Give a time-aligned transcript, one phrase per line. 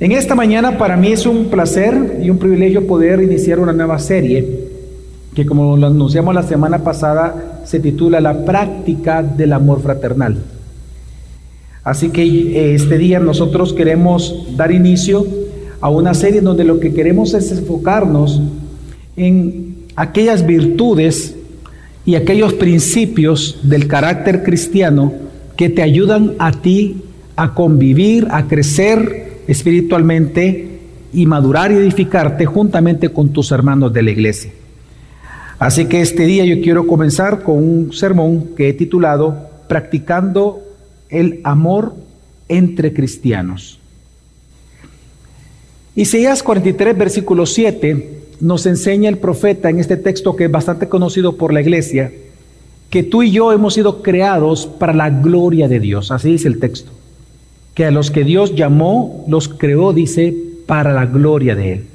[0.00, 3.98] En esta mañana para mí es un placer y un privilegio poder iniciar una nueva
[3.98, 4.70] serie
[5.34, 10.38] que como lo anunciamos la semana pasada se titula La práctica del amor fraternal.
[11.84, 15.26] Así que eh, este día nosotros queremos dar inicio
[15.82, 18.40] a una serie donde lo que queremos es enfocarnos
[19.18, 21.36] en aquellas virtudes
[22.06, 25.12] y aquellos principios del carácter cristiano
[25.58, 27.02] que te ayudan a ti
[27.36, 30.78] a convivir, a crecer, espiritualmente
[31.12, 34.52] y madurar y edificarte juntamente con tus hermanos de la iglesia.
[35.58, 40.62] Así que este día yo quiero comenzar con un sermón que he titulado Practicando
[41.08, 41.94] el amor
[42.48, 43.80] entre cristianos.
[45.96, 51.36] Isaías 43, versículo 7 nos enseña el profeta en este texto que es bastante conocido
[51.36, 52.12] por la iglesia,
[52.88, 56.12] que tú y yo hemos sido creados para la gloria de Dios.
[56.12, 56.92] Así dice el texto
[57.74, 60.34] que a los que Dios llamó, los creó, dice,
[60.66, 61.86] para la gloria de Él.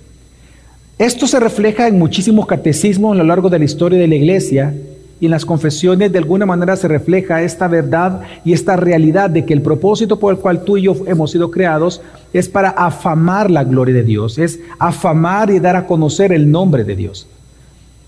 [0.97, 4.73] Esto se refleja en muchísimos catecismos a lo largo de la historia de la iglesia
[5.19, 9.45] y en las confesiones de alguna manera se refleja esta verdad y esta realidad de
[9.45, 12.01] que el propósito por el cual tú y yo hemos sido creados
[12.33, 16.83] es para afamar la gloria de Dios, es afamar y dar a conocer el nombre
[16.83, 17.27] de Dios.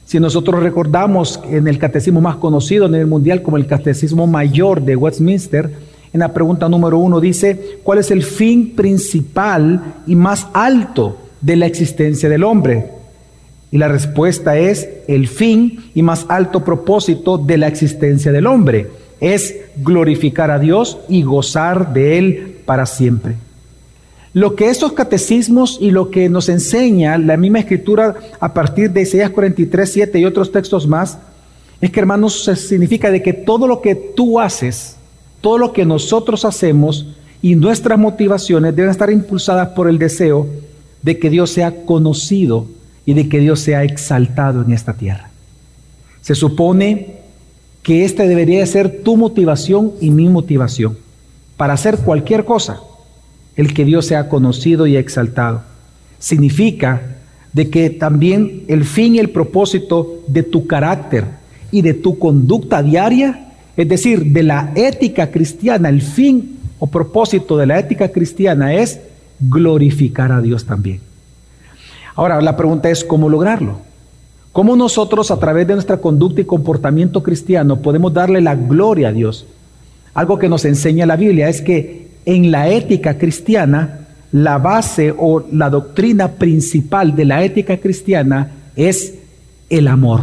[0.06, 4.82] Si nosotros recordamos en el catecismo más conocido en el mundial como el catecismo mayor
[4.82, 5.72] de Westminster,
[6.18, 11.56] en la pregunta número uno dice, ¿cuál es el fin principal y más alto de
[11.56, 12.90] la existencia del hombre?
[13.70, 18.88] Y la respuesta es, el fin y más alto propósito de la existencia del hombre
[19.20, 23.36] es glorificar a Dios y gozar de Él para siempre.
[24.34, 29.04] Lo que estos catecismos y lo que nos enseña la misma escritura a partir de
[29.04, 31.20] Isaías 43, 7 y otros textos más,
[31.80, 34.97] es que hermanos, significa de que todo lo que tú haces,
[35.42, 37.08] todo lo que nosotros hacemos
[37.42, 40.48] y nuestras motivaciones deben estar impulsadas por el deseo
[41.02, 42.68] de que Dios sea conocido
[43.06, 45.30] y de que Dios sea exaltado en esta tierra.
[46.22, 47.18] Se supone
[47.84, 50.98] que esta debería ser tu motivación y mi motivación
[51.56, 52.82] para hacer cualquier cosa,
[53.56, 55.62] el que Dios sea conocido y exaltado.
[56.20, 57.18] Significa
[57.54, 61.26] de que también el fin y el propósito de tu carácter
[61.72, 63.47] y de tu conducta diaria
[63.78, 69.00] es decir, de la ética cristiana, el fin o propósito de la ética cristiana es
[69.40, 71.00] glorificar a Dios también.
[72.16, 73.80] Ahora, la pregunta es cómo lograrlo.
[74.52, 79.12] ¿Cómo nosotros a través de nuestra conducta y comportamiento cristiano podemos darle la gloria a
[79.12, 79.46] Dios?
[80.16, 85.46] Algo que nos enseña la Biblia es que en la ética cristiana, la base o
[85.52, 89.14] la doctrina principal de la ética cristiana es
[89.70, 90.22] el amor.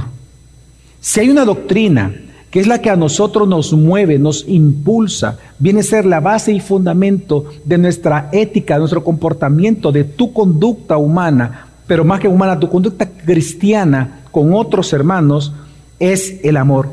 [1.00, 2.12] Si hay una doctrina
[2.54, 6.52] que es la que a nosotros nos mueve, nos impulsa, viene a ser la base
[6.52, 12.28] y fundamento de nuestra ética, de nuestro comportamiento, de tu conducta humana, pero más que
[12.28, 15.52] humana, tu conducta cristiana con otros hermanos,
[15.98, 16.90] es el amor.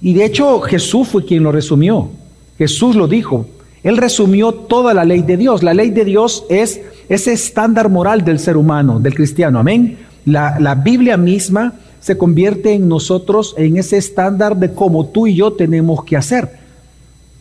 [0.00, 2.08] Y de hecho Jesús fue quien lo resumió.
[2.56, 3.44] Jesús lo dijo.
[3.82, 5.62] Él resumió toda la ley de Dios.
[5.62, 6.80] La ley de Dios es
[7.10, 9.58] ese estándar moral del ser humano, del cristiano.
[9.58, 9.98] Amén.
[10.24, 11.74] La, la Biblia misma
[12.04, 16.50] se convierte en nosotros en ese estándar de cómo tú y yo tenemos que hacer.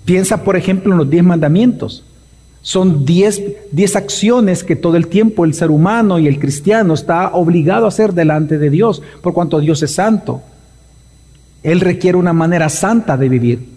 [0.05, 2.05] Piensa, por ejemplo, en los diez mandamientos.
[2.61, 3.43] Son diez,
[3.73, 7.87] diez, acciones que todo el tiempo el ser humano y el cristiano está obligado a
[7.89, 10.41] hacer delante de Dios, por cuanto Dios es santo.
[11.61, 13.67] Él requiere una manera santa de vivir.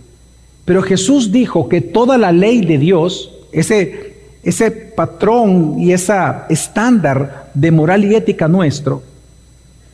[0.64, 6.14] Pero Jesús dijo que toda la ley de Dios, ese, ese patrón y ese
[6.48, 9.02] estándar de moral y ética nuestro,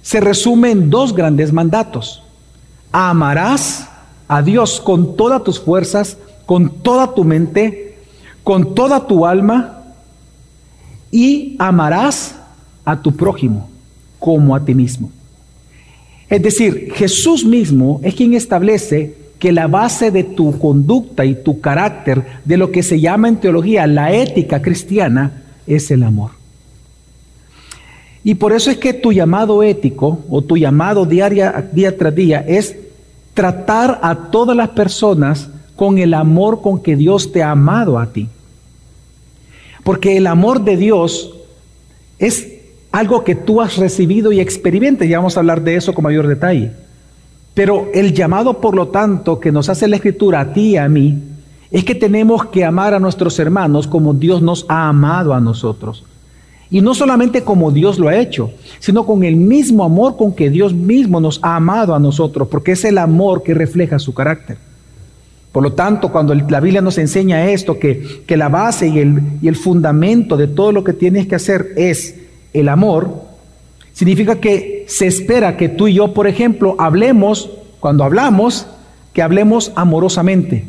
[0.03, 2.23] se resume en dos grandes mandatos.
[2.91, 3.89] Amarás
[4.29, 7.97] a Dios con todas tus fuerzas, con toda tu mente,
[8.45, 9.85] con toda tu alma
[11.11, 12.35] y amarás
[12.85, 13.71] a tu prójimo
[14.19, 15.11] como a ti mismo.
[16.29, 21.61] Es decir, Jesús mismo es quien establece que la base de tu conducta y tu
[21.61, 26.42] carácter, de lo que se llama en teología la ética cristiana, es el amor.
[28.25, 32.45] Y por eso es que tu llamado ético o tu llamado diaria, día tras día
[32.47, 32.77] es
[33.35, 38.13] tratar a todas las personas con el amor con que Dios te ha amado a
[38.13, 38.29] ti.
[39.83, 41.35] Porque el amor de Dios
[42.19, 42.49] es
[42.93, 46.29] algo que tú has recibido y experimentas, y vamos a hablar de eso con mayor
[46.29, 46.73] detalle.
[47.55, 50.89] Pero el llamado, por lo tanto, que nos hace la Escritura a ti y a
[50.89, 51.19] mí,
[51.71, 56.05] es que tenemos que amar a nuestros hermanos como Dios nos ha amado a nosotros.
[56.73, 60.49] Y no solamente como Dios lo ha hecho, sino con el mismo amor con que
[60.49, 64.57] Dios mismo nos ha amado a nosotros, porque es el amor que refleja su carácter.
[65.53, 69.23] Por lo tanto, cuando la Biblia nos enseña esto, que, que la base y el,
[69.43, 72.15] y el fundamento de todo lo que tienes que hacer es
[72.55, 73.23] el amor,
[73.93, 78.67] significa que se espera que tú y yo, por ejemplo, hablemos, cuando hablamos,
[79.13, 80.65] que hablemos amorosamente,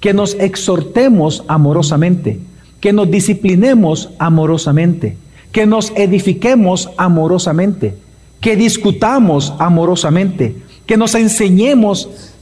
[0.00, 2.40] que nos exhortemos amorosamente,
[2.80, 5.16] que nos disciplinemos amorosamente,
[5.54, 7.96] que nos edifiquemos amorosamente,
[8.40, 12.32] que discutamos amorosamente, que nos enseñemos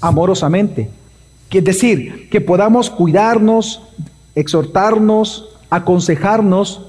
[0.00, 0.88] amorosamente.
[1.50, 3.82] Es decir, que podamos cuidarnos,
[4.36, 6.82] exhortarnos, aconsejarnos,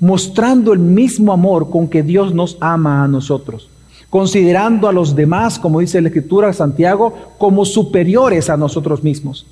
[0.00, 3.68] mostrando el mismo amor con que Dios nos ama a nosotros,
[4.08, 9.46] considerando a los demás, como dice la Escritura de Santiago, como superiores a nosotros mismos.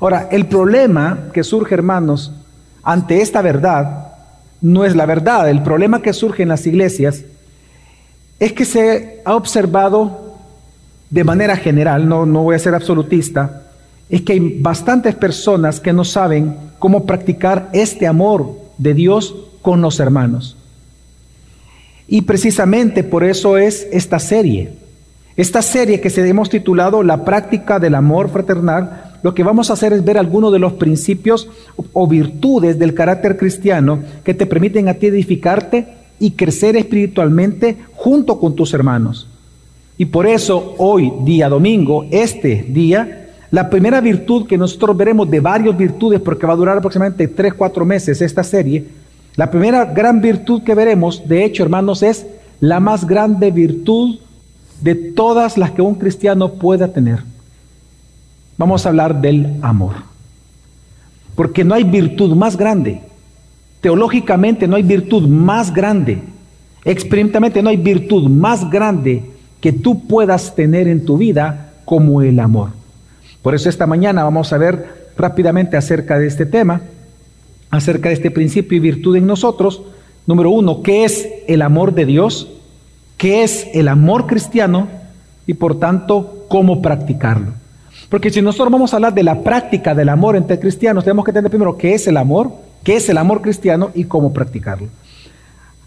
[0.00, 2.32] Ahora, el problema que surge, hermanos,
[2.82, 4.05] ante esta verdad,
[4.60, 5.48] no es la verdad.
[5.48, 7.24] El problema que surge en las iglesias
[8.38, 10.36] es que se ha observado
[11.10, 13.62] de manera general, no, no voy a ser absolutista,
[14.08, 19.80] es que hay bastantes personas que no saben cómo practicar este amor de Dios con
[19.80, 20.56] los hermanos.
[22.08, 24.74] Y precisamente por eso es esta serie.
[25.36, 29.72] Esta serie que se hemos titulado La práctica del amor fraternal, lo que vamos a
[29.72, 31.48] hacer es ver algunos de los principios
[31.92, 35.88] o virtudes del carácter cristiano que te permiten a ti edificarte
[36.20, 39.26] y crecer espiritualmente junto con tus hermanos.
[39.98, 45.40] Y por eso hoy, día domingo, este día, la primera virtud que nosotros veremos de
[45.40, 48.84] varias virtudes, porque va a durar aproximadamente 3, 4 meses esta serie,
[49.34, 52.28] la primera gran virtud que veremos, de hecho, hermanos, es
[52.60, 54.20] la más grande virtud
[54.80, 57.24] de todas las que un cristiano pueda tener.
[58.58, 59.94] Vamos a hablar del amor.
[61.34, 63.02] Porque no hay virtud más grande.
[63.80, 66.22] Teológicamente no hay virtud más grande.
[66.84, 69.22] Experimentalmente no hay virtud más grande
[69.60, 72.70] que tú puedas tener en tu vida como el amor.
[73.42, 76.82] Por eso esta mañana vamos a ver rápidamente acerca de este tema,
[77.70, 79.82] acerca de este principio y virtud en nosotros.
[80.26, 82.48] Número uno, ¿qué es el amor de Dios?
[83.16, 84.88] ¿Qué es el amor cristiano?
[85.46, 87.52] Y por tanto, ¿cómo practicarlo?
[88.08, 91.32] Porque si nosotros vamos a hablar de la práctica del amor entre cristianos, tenemos que
[91.32, 92.52] entender primero qué es el amor,
[92.84, 94.88] qué es el amor cristiano y cómo practicarlo.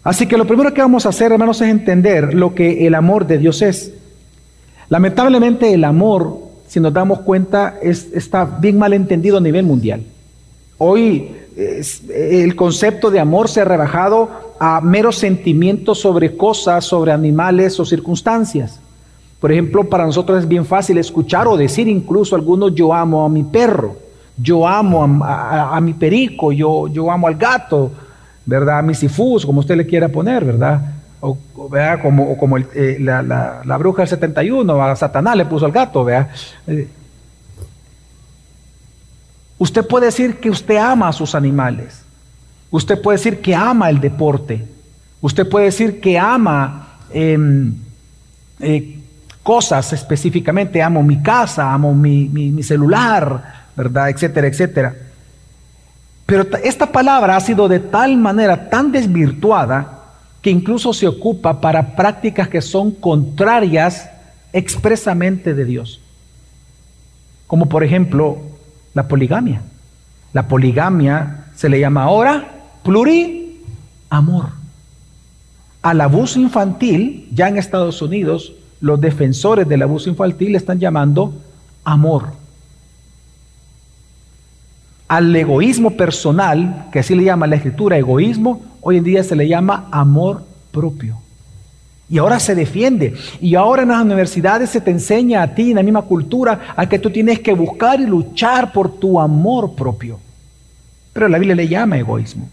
[0.02, 3.26] Así que lo primero que vamos a hacer, hermanos, es entender lo que el amor
[3.26, 3.92] de Dios es.
[4.88, 10.02] Lamentablemente el amor, si nos damos cuenta, está bien mal entendido a nivel mundial.
[10.78, 11.36] Hoy
[12.14, 17.84] el concepto de amor se ha rebajado a meros sentimientos sobre cosas, sobre animales o
[17.84, 18.79] circunstancias.
[19.40, 23.28] Por ejemplo, para nosotros es bien fácil escuchar o decir incluso algunos yo amo a
[23.28, 23.96] mi perro,
[24.36, 27.90] yo amo a, mi perico, yo, yo amo al gato,
[28.44, 28.82] ¿verdad?
[28.82, 30.80] Misifus, como usted le quiera poner, ¿verdad?
[31.20, 31.38] O,
[31.70, 32.02] ¿verdad?
[32.02, 36.28] Como, como eh, la, la, bruja del 71, a Satanás le puso al gato, ¿verdad?
[36.66, 36.88] Eh,
[39.56, 42.02] usted puede decir que usted ama a sus animales.
[42.70, 44.66] Usted puede decir que ama el deporte.
[45.20, 47.74] Usted puede decir que ama em,
[48.60, 48.99] eh,
[49.42, 50.82] cosas específicamente.
[50.82, 54.10] Amo mi casa, amo mi, mi celular, ¿verdad?
[54.10, 54.94] Etcétera, etcétera.
[56.26, 60.00] Pero esta palabra ha sido de tal manera tan desvirtuada
[60.40, 64.08] que incluso se ocupa para prácticas que son contrarias
[64.52, 66.00] expresamente de Dios.
[67.46, 68.38] Como por ejemplo
[68.94, 69.62] la poligamia.
[70.32, 72.48] La poligamia se le llama ahora
[72.84, 74.50] pluriamor.
[75.82, 81.32] Al abuso infantil, ya en Estados Unidos, los defensores del abuso infantil le están llamando
[81.84, 82.40] amor
[85.10, 89.48] al egoísmo personal, que así le llama la escritura egoísmo, hoy en día se le
[89.48, 91.16] llama amor propio.
[92.08, 93.14] Y ahora se defiende.
[93.40, 96.88] Y ahora en las universidades se te enseña a ti, en la misma cultura, a
[96.88, 100.20] que tú tienes que buscar y luchar por tu amor propio.
[101.12, 102.48] Pero la Biblia le llama egoísmo.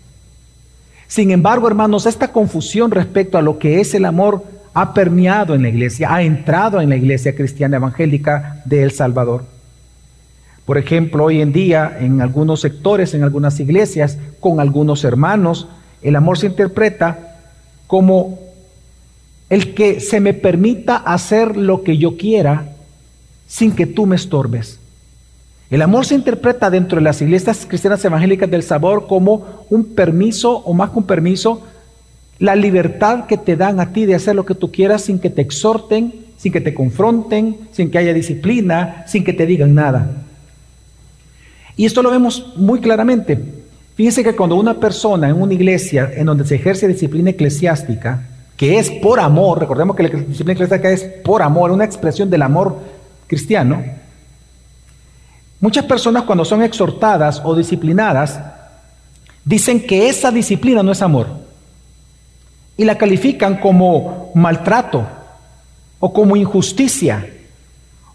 [1.05, 4.43] Sin embargo, hermanos, esta confusión respecto a lo que es el amor
[4.79, 9.43] ha permeado en la iglesia, ha entrado en la iglesia cristiana evangélica de El Salvador.
[10.67, 15.67] Por ejemplo, hoy en día en algunos sectores, en algunas iglesias, con algunos hermanos,
[16.03, 17.37] el amor se interpreta
[17.87, 18.37] como
[19.49, 22.69] el que se me permita hacer lo que yo quiera
[23.47, 24.79] sin que tú me estorbes.
[25.71, 30.51] El amor se interpreta dentro de las iglesias cristianas evangélicas del sabor como un permiso
[30.51, 31.63] o más que un permiso,
[32.39, 35.29] la libertad que te dan a ti de hacer lo que tú quieras sin que
[35.29, 40.23] te exhorten, sin que te confronten, sin que haya disciplina, sin que te digan nada.
[41.75, 43.39] Y esto lo vemos muy claramente.
[43.95, 48.77] Fíjense que cuando una persona en una iglesia en donde se ejerce disciplina eclesiástica, que
[48.77, 52.77] es por amor, recordemos que la disciplina eclesiástica es por amor, una expresión del amor
[53.27, 53.83] cristiano,
[55.59, 58.39] Muchas personas cuando son exhortadas o disciplinadas
[59.43, 61.46] dicen que esa disciplina no es amor
[62.77, 65.05] y la califican como maltrato
[65.99, 67.27] o como injusticia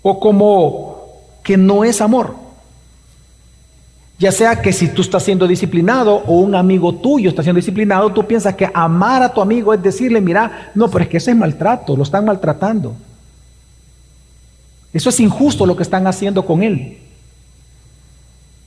[0.01, 0.93] o como
[1.43, 2.37] que no es amor.
[4.19, 8.13] Ya sea que si tú estás siendo disciplinado o un amigo tuyo está siendo disciplinado,
[8.13, 11.33] tú piensas que amar a tu amigo es decirle, mira, no, pero es que ese
[11.33, 12.95] es maltrato, lo están maltratando.
[14.93, 16.99] Eso es injusto lo que están haciendo con él.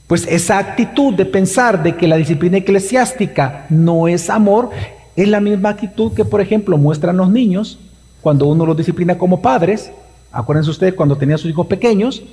[0.08, 4.72] Pues esa actitud de pensar de que la disciplina eclesiástica no es amor,
[5.16, 7.80] es la misma actitud que, por ejemplo, muestran los niños
[8.22, 9.92] cuando uno los disciplina como padres.
[10.32, 12.24] Acuérdense ustedes cuando tenía sus hijos pequeños,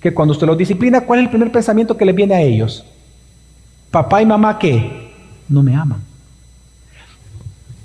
[0.00, 2.84] que cuando usted los disciplina, ¿cuál es el primer pensamiento que les viene a ellos?
[3.90, 5.10] Papá y mamá, ¿qué?
[5.48, 6.00] No me aman.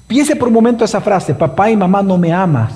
[0.07, 2.73] Piense por un momento esa frase, papá y mamá no me amas.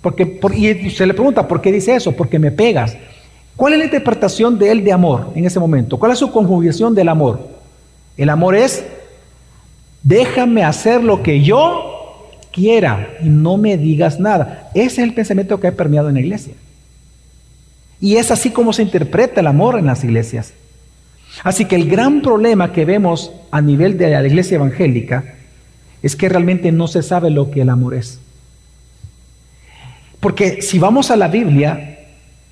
[0.00, 2.12] Porque, y se le pregunta, ¿por qué dice eso?
[2.12, 2.96] Porque me pegas.
[3.56, 5.98] ¿Cuál es la interpretación de él de amor en ese momento?
[5.98, 7.40] ¿Cuál es su conjugación del amor?
[8.16, 8.84] El amor es,
[10.06, 14.70] déjame hacer lo que yo quiera y no me digas nada.
[14.72, 16.54] Ese es el pensamiento que ha permeado en la iglesia.
[18.00, 20.52] Y es así como se interpreta el amor en las iglesias.
[21.42, 25.34] Así que el gran problema que vemos a nivel de la iglesia evangélica
[26.02, 28.20] es que realmente no se sabe lo que el amor es.
[30.20, 31.98] Porque si vamos a la Biblia,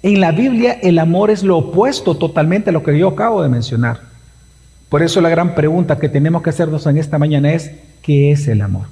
[0.02, 3.49] en la Biblia el amor es lo opuesto totalmente a lo que yo acabo de
[3.49, 4.13] mencionar.
[4.94, 8.46] Por eso la gran pregunta que tenemos que hacernos en esta mañana es, ¿qué es
[8.46, 8.84] el amor?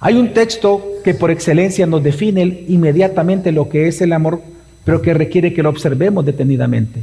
[0.00, 4.42] Hay un texto que por excelencia nos define inmediatamente lo que es el amor,
[4.84, 7.00] pero que requiere que lo observemos detenidamente.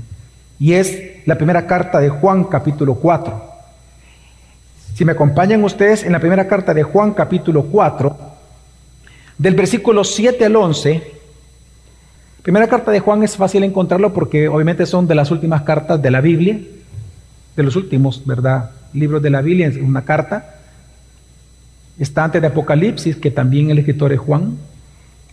[0.59, 3.43] Y es la primera carta de Juan capítulo 4.
[4.93, 8.17] Si me acompañan ustedes en la primera carta de Juan capítulo 4,
[9.39, 11.15] del versículo 7 al 11,
[12.43, 16.11] Primera carta de Juan es fácil encontrarlo porque obviamente son de las últimas cartas de
[16.11, 16.59] la Biblia,
[17.55, 18.71] de los últimos, ¿verdad?
[18.93, 20.55] Libros de la Biblia, es una carta.
[21.97, 24.57] Está antes de Apocalipsis, que también el escritor es Juan,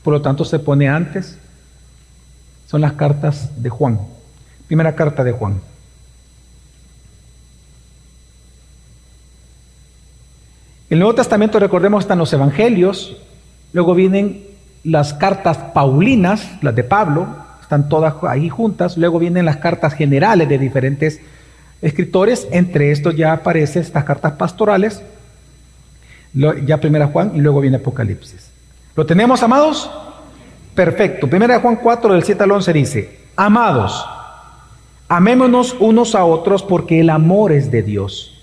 [0.03, 1.39] por lo tanto se pone antes.
[2.67, 4.01] Son las cartas de Juan.
[4.67, 5.61] Primera carta de Juan.
[10.89, 13.17] El Nuevo Testamento, recordemos, están los evangelios,
[13.73, 14.45] luego vienen
[14.85, 17.27] las cartas paulinas, las de Pablo,
[17.73, 18.99] están todas ahí juntas.
[18.99, 21.21] Luego vienen las cartas generales de diferentes
[21.83, 22.49] escritores.
[22.53, 25.03] Entre estos ya aparecen estas cartas pastorales,
[26.33, 28.51] ya primera Juan y luego viene Apocalipsis.
[28.97, 29.91] ¿Lo tenemos, amados?
[30.75, 31.29] Perfecto.
[31.29, 34.07] Primera Juan 4, del 7 al 11 dice, amados,
[35.09, 38.39] amémonos unos a otros porque el amor es de Dios.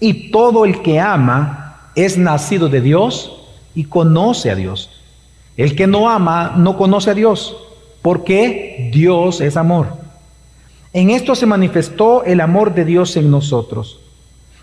[0.00, 3.40] Y todo el que ama es nacido de Dios
[3.74, 4.90] y conoce a Dios.
[5.56, 7.56] El que no ama no conoce a Dios,
[8.02, 10.03] porque Dios es amor.
[10.94, 13.98] En esto se manifestó el amor de Dios en nosotros,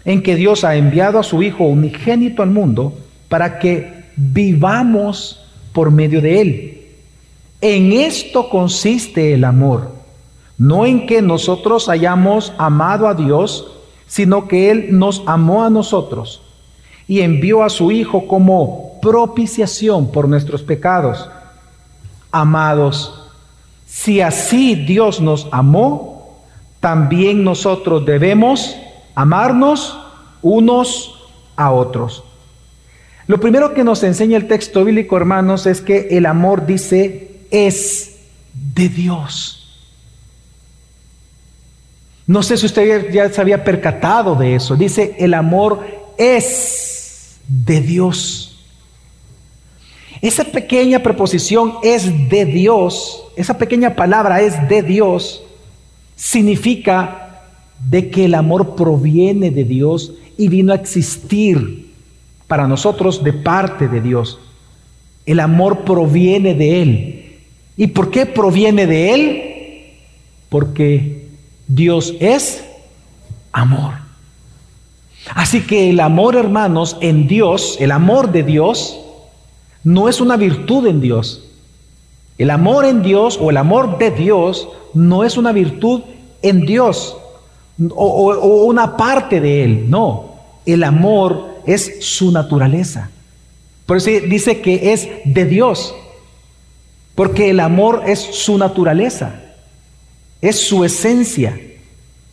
[0.06, 2.94] en que Dios ha enviado a su Hijo unigénito al mundo
[3.28, 6.82] para que vivamos por medio de Él.
[7.60, 9.92] En esto consiste el amor,
[10.58, 13.68] no en que nosotros hayamos amado a Dios,
[14.08, 16.42] sino que Él nos amó a nosotros
[17.10, 21.30] y envió a su Hijo como propiciación por nuestros pecados.
[22.32, 23.30] Amados,
[23.86, 26.11] si así Dios nos amó,
[26.82, 28.76] también nosotros debemos
[29.16, 29.98] amarnos
[30.42, 31.16] unos
[31.56, 32.26] a otros.
[33.28, 38.18] Lo primero que nos enseña el texto bíblico, hermanos, es que el amor dice es
[38.54, 39.58] de Dios.
[42.28, 44.76] No sé si usted ya se había percatado de eso.
[44.76, 45.86] Dice, el amor
[46.18, 48.52] es de Dios.
[50.22, 55.44] Esa pequeña preposición es de Dios, esa pequeña palabra es de Dios,
[56.22, 57.42] significa
[57.90, 61.92] de que el amor proviene de Dios y vino a existir
[62.46, 64.38] para nosotros de parte de Dios.
[65.26, 67.40] El amor proviene de Él.
[67.76, 69.44] ¿Y por qué proviene de Él?
[70.50, 71.26] Porque
[71.68, 72.66] Dios es
[73.52, 73.96] amor.
[75.34, 79.00] Así que el amor, hermanos, en Dios, el amor de Dios,
[79.84, 81.51] no es una virtud en Dios.
[82.38, 86.02] El amor en Dios o el amor de Dios no es una virtud
[86.42, 87.18] en Dios
[87.90, 89.90] o, una parte de Él.
[89.90, 90.36] No,
[90.66, 93.10] el amor es su naturaleza.
[93.86, 95.94] Por eso dice que es de Dios.
[97.16, 99.42] Porque el amor es su naturaleza,
[100.42, 101.60] es su esencia.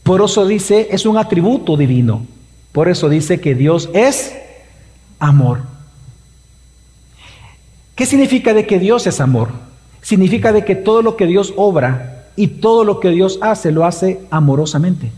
[0.03, 2.25] Por eso dice, es un atributo divino.
[2.73, 4.35] Por eso dice que Dios es
[5.19, 5.63] amor.
[7.95, 9.51] ¿Qué significa de que Dios es amor?
[10.09, 13.85] Significa de que todo lo que Dios obra y todo lo que Dios hace lo
[13.85, 15.13] hace amorosamente.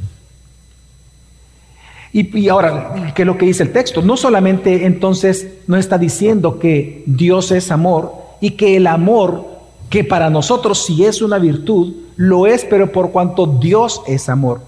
[2.12, 4.02] Y, ahora, ¿qué es lo que dice el texto?
[4.02, 9.46] No solamente entonces no está diciendo que Dios es amor y que el amor,
[9.90, 14.60] que para nosotros sí es una virtud, lo es, pero por cuanto Dios es amor.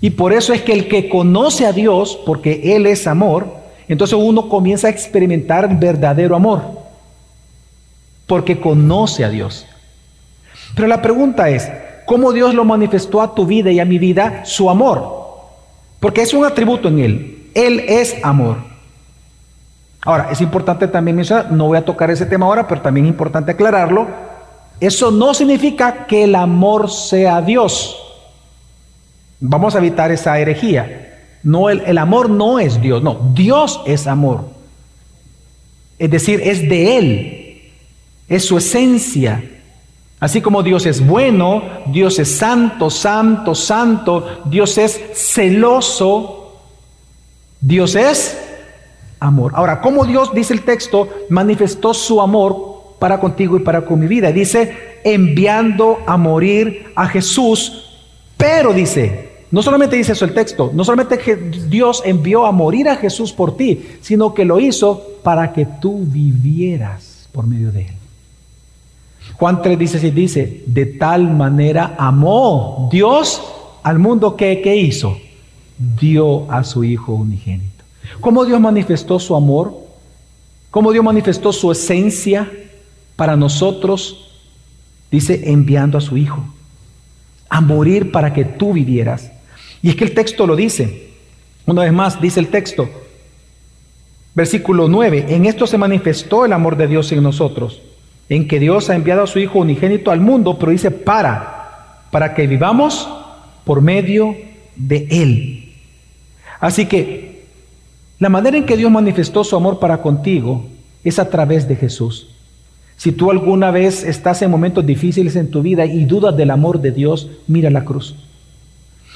[0.00, 3.48] Y por eso es que el que conoce a Dios, porque Él es amor,
[3.86, 6.81] entonces uno comienza a experimentar verdadero amor,
[8.32, 9.66] porque conoce a Dios.
[10.74, 11.70] Pero la pregunta es,
[12.06, 15.06] ¿cómo Dios lo manifestó a tu vida y a mi vida su amor?
[16.00, 17.50] Porque es un atributo en Él.
[17.54, 18.56] Él es amor.
[20.00, 23.10] Ahora, es importante también mencionar, no voy a tocar ese tema ahora, pero también es
[23.10, 24.06] importante aclararlo.
[24.80, 27.98] Eso no significa que el amor sea Dios.
[29.40, 31.18] Vamos a evitar esa herejía.
[31.42, 34.46] No, el, el amor no es Dios, no, Dios es amor.
[35.98, 37.41] Es decir, es de Él,
[38.28, 39.42] es su esencia,
[40.22, 46.60] Así como Dios es bueno, Dios es santo, santo, santo, Dios es celoso,
[47.60, 48.38] Dios es
[49.18, 49.50] amor.
[49.56, 54.06] Ahora, ¿cómo Dios, dice el texto, manifestó su amor para contigo y para con mi
[54.06, 54.30] vida?
[54.30, 57.98] Dice, enviando a morir a Jesús,
[58.36, 62.88] pero dice, no solamente dice eso el texto, no solamente que Dios envió a morir
[62.88, 67.86] a Jesús por ti, sino que lo hizo para que tú vivieras por medio de
[67.86, 68.01] él.
[69.34, 73.42] Juan 3 dice, dice, de tal manera amó Dios
[73.82, 75.18] al mundo que, ¿qué hizo?
[76.00, 77.84] Dio a su Hijo unigénito.
[78.20, 79.74] ¿Cómo Dios manifestó su amor?
[80.70, 82.50] ¿Cómo Dios manifestó su esencia
[83.16, 84.28] para nosotros?
[85.10, 86.44] Dice, enviando a su Hijo
[87.48, 89.30] a morir para que tú vivieras.
[89.82, 91.10] Y es que el texto lo dice.
[91.66, 92.88] Una vez más, dice el texto,
[94.34, 97.82] versículo 9, en esto se manifestó el amor de Dios en nosotros
[98.28, 102.34] en que Dios ha enviado a su Hijo unigénito al mundo, pero dice para, para
[102.34, 103.08] que vivamos
[103.64, 104.36] por medio
[104.76, 105.74] de Él.
[106.60, 107.44] Así que
[108.18, 110.66] la manera en que Dios manifestó su amor para contigo
[111.02, 112.28] es a través de Jesús.
[112.96, 116.80] Si tú alguna vez estás en momentos difíciles en tu vida y dudas del amor
[116.80, 118.14] de Dios, mira la cruz.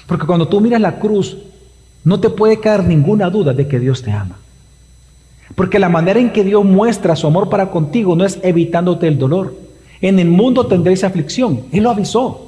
[0.06, 1.38] Porque cuando tú miras la cruz,
[2.02, 4.38] no te puede caer ninguna duda de que Dios te ama.
[5.54, 9.18] Porque la manera en que Dios muestra su amor para contigo no es evitándote el
[9.18, 9.54] dolor.
[10.00, 11.62] En el mundo tendréis aflicción.
[11.72, 12.46] Él lo avisó.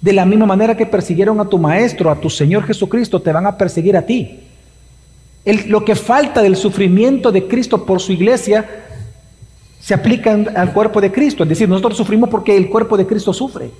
[0.00, 3.46] De la misma manera que persiguieron a tu Maestro, a tu Señor Jesucristo, te van
[3.46, 4.40] a perseguir a ti.
[5.66, 8.66] lo que falta del sufrimiento de Cristo por su iglesia
[9.80, 11.42] se aplica al cuerpo de Cristo.
[11.42, 13.70] Es decir, nosotros sufrimos porque el cuerpo de Cristo sufre.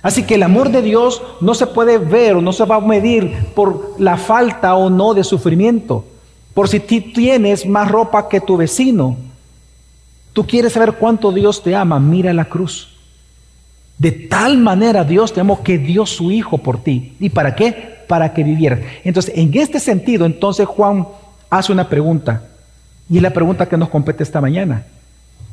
[0.00, 2.80] Así que el amor de Dios no se puede ver o no se va a
[2.80, 6.04] medir por la falta o no de sufrimiento.
[6.54, 9.16] Por si tienes más ropa que tu vecino,
[10.32, 12.88] tú quieres saber cuánto Dios te ama, mira la cruz.
[13.98, 17.14] De tal manera Dios te amó que dio su Hijo por ti.
[17.18, 18.04] ¿Y para qué?
[18.06, 18.80] Para que vivieras.
[19.04, 21.06] Entonces, en este sentido, entonces Juan
[21.50, 22.44] hace una pregunta.
[23.10, 24.86] Y es la pregunta que nos compete esta mañana.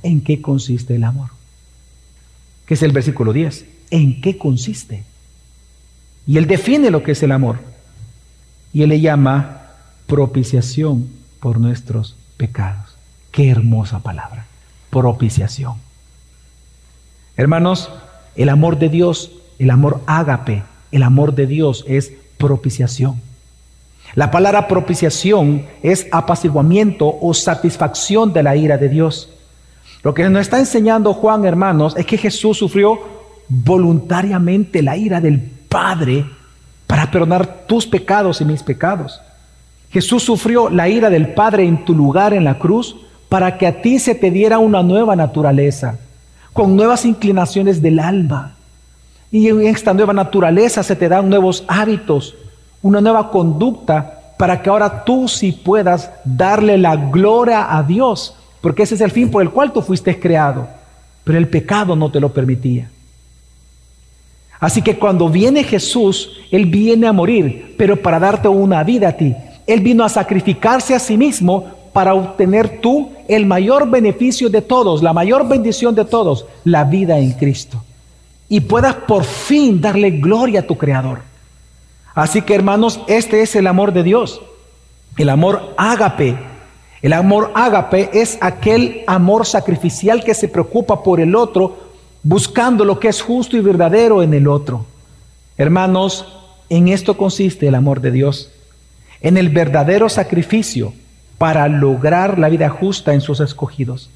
[0.04, 1.30] ¿En qué consiste el amor?
[2.66, 3.66] Que es el versículo 10.
[3.90, 5.04] ¿En qué consiste?
[6.28, 7.58] Y él define lo que es el amor.
[8.74, 9.55] Y él le llama
[10.08, 12.96] propiciación por nuestros pecados.
[13.32, 14.46] Qué hermosa palabra,
[14.90, 15.76] propiciación.
[17.38, 17.92] Hermanos,
[18.36, 23.22] el amor de Dios, el amor ágape, el amor de Dios es propiciación.
[24.14, 29.30] La palabra propiciación es apaciguamiento o satisfacción de la ira de Dios.
[30.04, 33.00] Lo que nos está enseñando Juan, hermanos, es que Jesús sufrió
[33.48, 36.26] voluntariamente la ira del Padre
[36.88, 39.20] para perdonar tus pecados y mis pecados.
[39.96, 42.98] Jesús sufrió la ira del Padre en tu lugar en la cruz
[43.30, 45.98] para que a ti se te diera una nueva naturaleza,
[46.52, 48.58] con nuevas inclinaciones del alma.
[49.32, 52.36] Y en esta nueva naturaleza se te dan nuevos hábitos,
[52.82, 58.84] una nueva conducta para que ahora tú sí puedas darle la gloria a Dios, porque
[58.84, 60.68] ese es el fin por el cual tú fuiste creado,
[61.24, 62.90] pero el pecado no te lo permitía.
[64.60, 69.14] Así que cuando viene Jesús, Él viene a morir, pero para darte una vida a
[69.14, 69.34] ti.
[69.68, 75.02] Él vino a sacrificarse a sí mismo para obtener tú el mayor beneficio de todos,
[75.02, 77.82] la mayor bendición de todos, la vida en Cristo.
[78.50, 81.22] Y puedas por fin darle gloria a tu Creador.
[82.14, 84.42] Así que hermanos, este es el amor de Dios,
[85.18, 86.38] el amor ágape.
[87.02, 91.78] El amor ágape es aquel amor sacrificial que se preocupa por el otro,
[92.24, 94.86] buscando lo que es justo y verdadero en el otro.
[95.58, 96.26] Hermanos,
[96.70, 98.52] en esto consiste el amor de Dios
[99.26, 100.94] en el verdadero sacrificio
[101.40, 104.12] para lograr la vida justa en sus escogidos.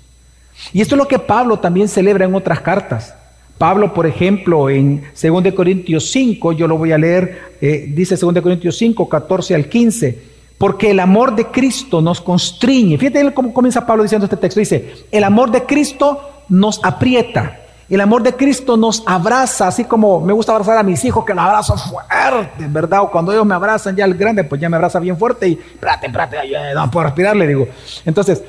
[0.71, 3.15] Y esto es lo que Pablo también celebra en otras cartas.
[3.57, 8.39] Pablo, por ejemplo, en 2 Corintios 5, yo lo voy a leer, eh, dice 2
[8.39, 10.19] Corintios 5, 14 al 15,
[10.59, 12.99] porque el amor de Cristo nos constriñe.
[12.99, 14.59] Fíjate cómo comienza Pablo diciendo este texto.
[14.59, 17.59] Dice, el amor de Cristo nos aprieta.
[17.89, 21.33] El amor de Cristo nos abraza, así como me gusta abrazar a mis hijos, que
[21.33, 23.01] los abrazo fuerte, ¿verdad?
[23.01, 25.53] O cuando ellos me abrazan ya el grande, pues ya me abraza bien fuerte y,
[25.53, 26.37] espérate, espérate,
[26.75, 27.67] no puedo respirar, le digo.
[28.05, 28.43] Entonces,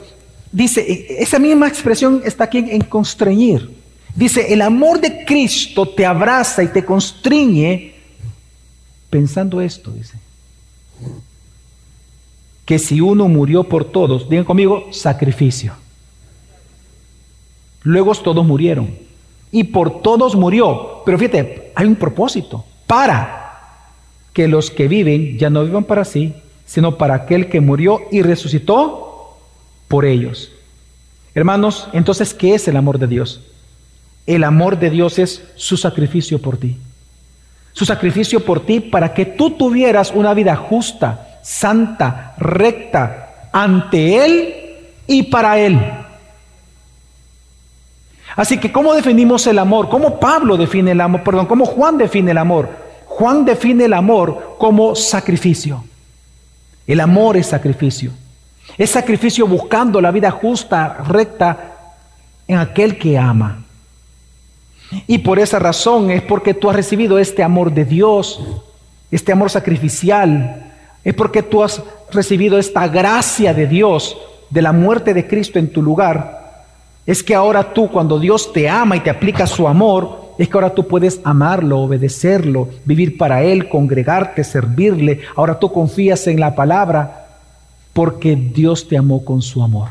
[0.52, 3.78] dice, e, esa misma expresión está aquí en constreñir.
[4.14, 7.94] Dice, el amor de Cristo te abraza y te constriñe
[9.08, 10.18] pensando esto, dice.
[12.66, 15.72] Que si uno murió por todos, digan conmigo, sacrificio.
[17.82, 19.09] Luego todos murieron.
[19.52, 21.02] Y por todos murió.
[21.04, 22.64] Pero fíjate, hay un propósito.
[22.86, 23.40] Para
[24.32, 26.34] que los que viven ya no vivan para sí,
[26.66, 29.36] sino para aquel que murió y resucitó
[29.88, 30.52] por ellos.
[31.34, 33.40] Hermanos, entonces, ¿qué es el amor de Dios?
[34.26, 36.76] El amor de Dios es su sacrificio por ti.
[37.72, 44.54] Su sacrificio por ti para que tú tuvieras una vida justa, santa, recta ante Él
[45.06, 45.78] y para Él.
[48.36, 49.88] Así que, ¿cómo definimos el amor?
[49.88, 51.22] ¿Cómo Pablo define el amor?
[51.22, 52.68] Perdón, ¿cómo Juan define el amor?
[53.06, 55.84] Juan define el amor como sacrificio.
[56.86, 58.12] El amor es sacrificio.
[58.78, 61.94] Es sacrificio buscando la vida justa, recta
[62.46, 63.64] en aquel que ama.
[65.06, 68.40] Y por esa razón es porque tú has recibido este amor de Dios,
[69.10, 70.72] este amor sacrificial.
[71.04, 74.16] Es porque tú has recibido esta gracia de Dios,
[74.50, 76.39] de la muerte de Cristo en tu lugar.
[77.10, 80.56] Es que ahora tú, cuando Dios te ama y te aplica su amor, es que
[80.56, 85.20] ahora tú puedes amarlo, obedecerlo, vivir para Él, congregarte, servirle.
[85.34, 87.26] Ahora tú confías en la palabra
[87.92, 89.88] porque Dios te amó con su amor.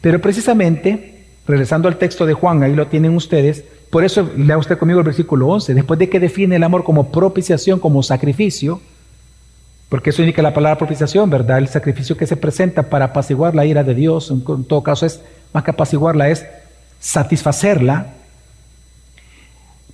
[0.00, 1.14] Pero precisamente
[1.46, 3.64] Regresando al texto de Juan, ahí lo tienen ustedes.
[3.90, 5.74] Por eso lea usted conmigo el versículo 11.
[5.74, 8.80] Después de que define el amor como propiciación, como sacrificio,
[9.94, 11.58] porque eso indica la palabra propiciación, ¿verdad?
[11.58, 15.20] El sacrificio que se presenta para apaciguar la ira de Dios, en todo caso es
[15.52, 16.44] más que apaciguarla, es
[16.98, 18.08] satisfacerla.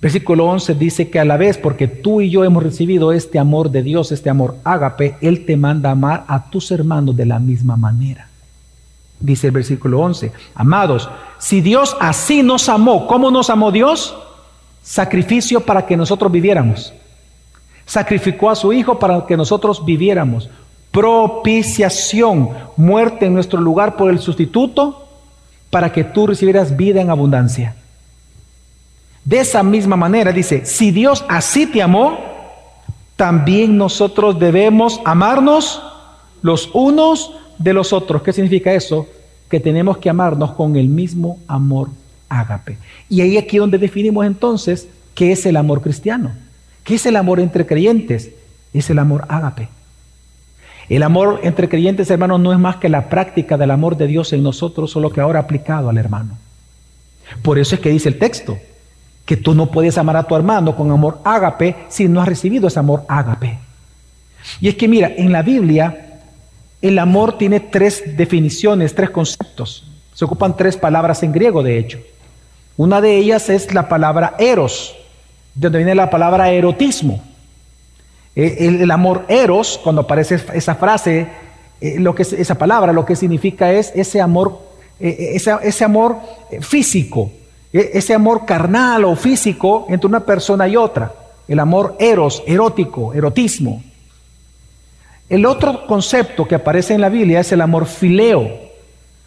[0.01, 3.69] Versículo 11 dice que a la vez, porque tú y yo hemos recibido este amor
[3.69, 7.77] de Dios, este amor ágape, Él te manda amar a tus hermanos de la misma
[7.77, 8.27] manera
[9.19, 10.31] dice el versículo 11.
[10.55, 14.17] Amados, si Dios así nos amó, ¿cómo nos amó Dios?
[14.81, 16.91] Sacrificio para que nosotros viviéramos.
[17.91, 20.49] Sacrificó a su Hijo para que nosotros viviéramos.
[20.91, 25.09] Propiciación, muerte en nuestro lugar por el sustituto,
[25.69, 27.75] para que tú recibieras vida en abundancia.
[29.25, 32.17] De esa misma manera dice, si Dios así te amó,
[33.17, 35.83] también nosotros debemos amarnos
[36.41, 38.21] los unos de los otros.
[38.21, 39.05] ¿Qué significa eso?
[39.49, 41.89] Que tenemos que amarnos con el mismo amor
[42.29, 42.77] ágape.
[43.09, 46.31] Y ahí aquí donde definimos entonces qué es el amor cristiano.
[46.83, 48.31] ¿Qué es el amor entre creyentes?
[48.73, 49.69] Es el amor ágape.
[50.89, 54.33] El amor entre creyentes, hermanos, no es más que la práctica del amor de Dios
[54.33, 56.37] en nosotros, solo que ahora aplicado al hermano.
[57.41, 58.57] Por eso es que dice el texto,
[59.25, 62.67] que tú no puedes amar a tu hermano con amor ágape si no has recibido
[62.67, 63.59] ese amor ágape.
[64.59, 66.19] Y es que mira, en la Biblia
[66.81, 69.87] el amor tiene tres definiciones, tres conceptos.
[70.13, 71.99] Se ocupan tres palabras en griego, de hecho.
[72.75, 74.95] Una de ellas es la palabra eros,
[75.53, 77.21] de donde viene la palabra erotismo.
[78.35, 81.27] E, el, amor eros, cuando aparece esa frase,
[81.81, 84.59] eh, lo que esa palabra, lo que significa es ese amor,
[84.99, 86.17] eh, ese, amor
[86.61, 87.31] físico,
[87.73, 91.13] ese amor carnal o físico entre una persona y otra.
[91.47, 93.83] El amor eros, erótico, erotismo.
[95.27, 98.49] El otro concepto que aparece en la Biblia es el amor fileo,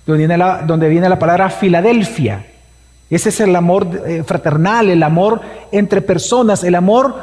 [0.06, 2.46] donde viene la, donde viene la palabra Filadelfia.
[3.10, 5.40] Ese es el amor eh, fraternal, el amor
[5.70, 7.14] entre personas, el amor,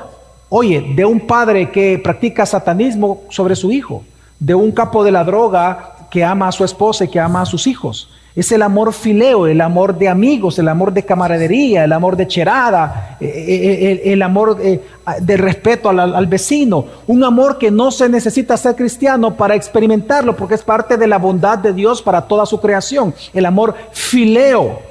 [0.50, 4.04] oye, de un padre que practica satanismo sobre su hijo,
[4.40, 7.46] de un capo de la droga que ama a su esposa y que ama a
[7.46, 8.10] sus hijos.
[8.34, 12.28] Es el amor fileo, el amor de amigos, el amor de camaradería, el amor de
[12.28, 16.86] cherada, eh, eh, el, amor de respeto al, vecino.
[17.08, 21.18] Un amor que no se necesita ser cristiano para experimentarlo, porque es parte de la
[21.18, 23.14] bondad de Dios para toda su creación.
[23.34, 24.91] El amor fileo.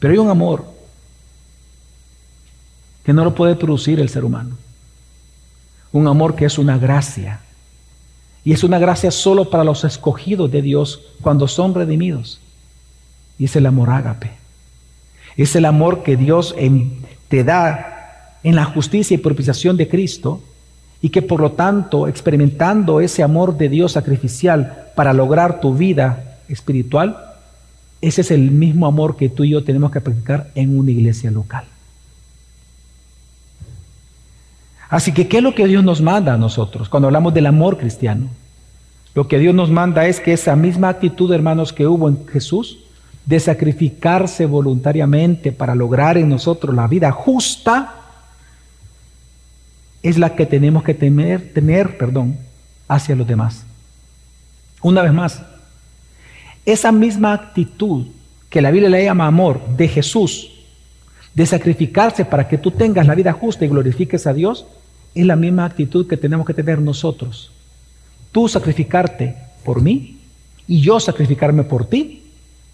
[0.00, 0.64] Pero hay un amor
[3.04, 4.56] que no lo puede producir el ser humano.
[5.92, 7.40] Un amor que es una gracia
[8.44, 12.40] y es una gracia solo para los escogidos de Dios cuando son redimidos.
[13.38, 14.32] Y es el amor ágape.
[15.36, 16.54] Es el amor que Dios
[17.28, 20.40] te da en la justicia y propiciación de Cristo
[21.02, 26.38] y que por lo tanto, experimentando ese amor de Dios sacrificial para lograr tu vida
[26.48, 27.29] espiritual,
[28.00, 31.30] ese es el mismo amor que tú y yo tenemos que practicar en una iglesia
[31.30, 31.64] local.
[34.88, 37.78] Así que, ¿qué es lo que Dios nos manda a nosotros cuando hablamos del amor
[37.78, 38.28] cristiano?
[39.14, 42.78] Lo que Dios nos manda es que esa misma actitud, hermanos, que hubo en Jesús,
[43.26, 47.94] de sacrificarse voluntariamente para lograr en nosotros la vida justa,
[50.02, 52.38] es la que tenemos que tener, perdón,
[52.88, 53.64] hacia los demás.
[54.82, 55.42] Una vez más,
[56.72, 58.06] esa misma actitud
[58.48, 60.50] que la Biblia le llama amor de Jesús,
[61.34, 64.66] de sacrificarse para que tú tengas la vida justa y glorifiques a Dios,
[65.14, 67.52] es la misma actitud que tenemos que tener nosotros.
[68.32, 70.18] Tú sacrificarte por mí
[70.66, 72.22] y yo sacrificarme por ti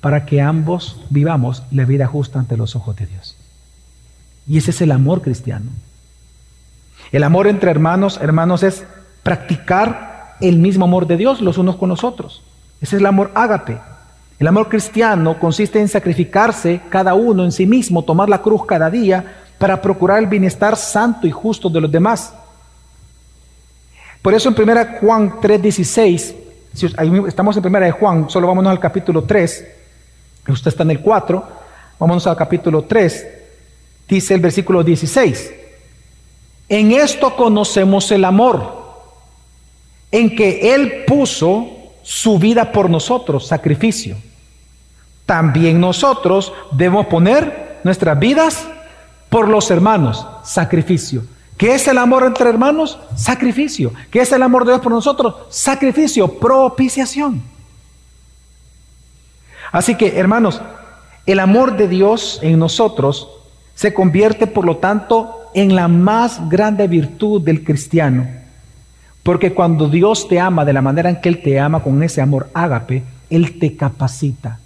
[0.01, 3.37] para que ambos vivamos la vida justa ante los ojos de Dios.
[4.49, 5.71] Y ese es el amor cristiano.
[7.13, 8.85] El amor entre hermanos, hermanos, es
[9.23, 12.43] practicar el mismo amor de Dios los unos con los otros.
[12.81, 13.79] Ese es el amor ágape.
[14.39, 18.91] El amor cristiano consiste en sacrificarse cada uno en sí mismo, tomar la cruz cada
[18.91, 22.35] día para procurar el bienestar santo y justo de los demás.
[24.21, 26.35] Por eso en 1 Juan 3:16,
[26.75, 26.87] si
[27.27, 29.67] estamos en 1 de Juan, solo vámonos al capítulo 3,
[30.49, 31.45] usted está en el 4,
[31.99, 33.27] vámonos al capítulo 3,
[34.09, 35.55] dice el versículo 16,
[36.69, 38.85] en esto conocemos el amor,
[40.11, 41.76] en que Él puso
[42.07, 44.17] su vida por nosotros, sacrificio.
[45.27, 48.65] También nosotros debemos poner nuestras vidas
[49.29, 51.25] por los hermanos, sacrificio.
[51.57, 52.97] ¿Qué es el amor entre hermanos?
[53.17, 53.93] Sacrificio.
[54.09, 55.35] ¿Qué es el amor de Dios por nosotros?
[55.51, 57.43] Sacrificio, propiciación.
[59.73, 60.63] Así que, hermanos,
[61.27, 63.29] el amor de Dios en nosotros
[63.75, 68.46] se convierte, por lo tanto, en la más grande virtud del cristiano.
[69.27, 72.23] Porque cuando Dios te ama de la manera en que Él te ama, con ese
[72.23, 74.61] amor ágape, Él te capacita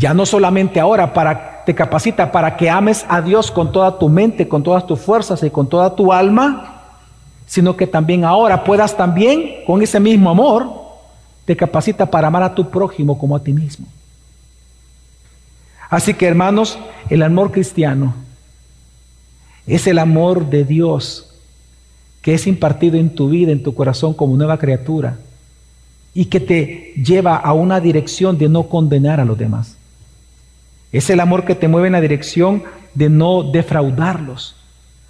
[0.00, 4.08] ya no solamente ahora para te capacita para que ames a Dios con toda tu
[4.08, 6.84] mente, con todas tus fuerzas y con toda tu alma,
[7.46, 10.80] sino que también ahora puedas también con ese mismo amor
[11.44, 13.86] te capacita para amar a tu prójimo como a ti mismo.
[15.90, 16.78] Así que hermanos,
[17.10, 18.14] el amor cristiano
[19.66, 21.29] es el amor de Dios
[22.22, 25.18] que es impartido en tu vida, en tu corazón como nueva criatura
[26.12, 29.76] y que te lleva a una dirección de no condenar a los demás.
[30.92, 34.56] Es el amor que te mueve en la dirección de no defraudarlos,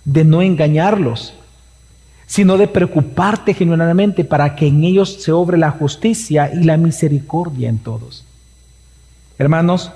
[0.05, 1.35] de no engañarlos,
[2.27, 7.69] sino de preocuparte genuinamente para que en ellos se obre la justicia y la misericordia
[7.69, 8.25] en todos.
[9.39, 9.91] Hermanos,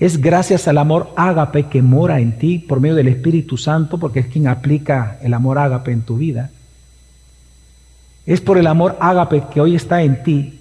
[0.00, 4.20] es gracias al amor ágape que mora en ti por medio del Espíritu Santo, porque
[4.20, 6.50] es quien aplica el amor ágape en tu vida.
[8.24, 10.60] Es por el amor ágape que hoy está en ti,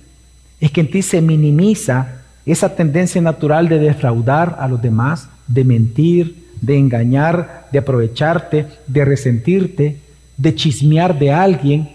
[0.60, 5.64] es que en ti se minimiza esa tendencia natural de defraudar a los demás, de
[5.64, 9.98] mentir, de engañar, de aprovecharte, de resentirte,
[10.38, 11.90] de chismear de alguien,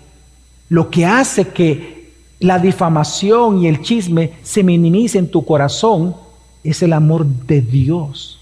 [0.69, 6.15] lo que hace que la difamación y el chisme se minimice en tu corazón
[6.64, 8.38] es el amor de Dios.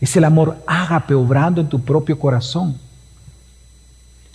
[0.00, 2.76] Es el amor ágape obrando en tu propio corazón.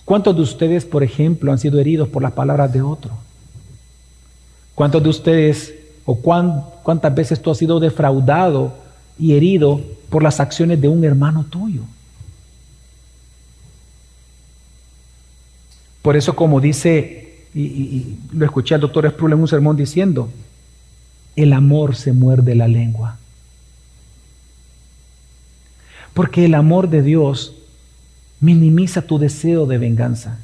[0.04, 3.10] ¿Cuántos de ustedes, por ejemplo, han sido heridos por las palabras de otro?
[4.74, 5.74] ¿Cuántos de ustedes
[6.10, 8.72] o cuántas veces tú has sido defraudado
[9.18, 11.82] y herido por las acciones de un hermano tuyo.
[16.00, 20.30] Por eso como dice, y, lo escuché al doctor Sproul en un sermón diciendo,
[21.38, 23.16] el amor se muerde la lengua.
[26.14, 27.54] Porque el amor de Dios
[28.40, 30.40] minimiza tu deseo de venganza.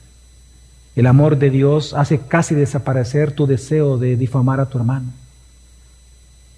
[0.94, 5.10] El amor de Dios hace casi desaparecer tu deseo de difamar a tu hermano.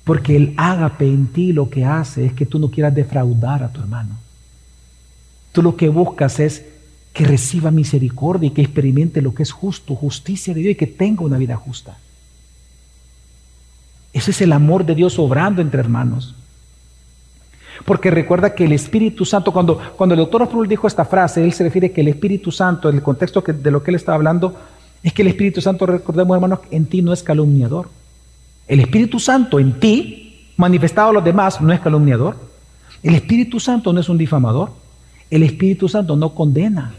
[0.04, 3.72] Porque el ágape en ti lo que hace es que tú no quieras defraudar a
[3.72, 4.16] tu hermano.
[5.52, 6.66] Tú lo que buscas es
[7.14, 10.86] que reciba misericordia y que experimente lo que es justo, justicia de Dios y que
[10.86, 11.96] tenga una vida justa.
[14.16, 16.34] Ese es el amor de Dios obrando entre hermanos.
[17.84, 21.52] Porque recuerda que el Espíritu Santo, cuando, cuando el doctor Afrul dijo esta frase, él
[21.52, 24.56] se refiere que el Espíritu Santo, en el contexto de lo que él estaba hablando,
[25.02, 27.90] es que el Espíritu Santo, recordemos hermanos, en ti no es calumniador.
[28.66, 32.38] El Espíritu Santo en ti, manifestado a los demás, no es calumniador.
[33.02, 34.70] El Espíritu Santo no es un difamador.
[35.28, 36.94] El Espíritu Santo no condena.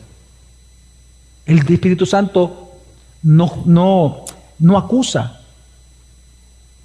[1.47, 2.73] El Espíritu Santo
[3.23, 4.25] no, no,
[4.59, 5.36] no acusa.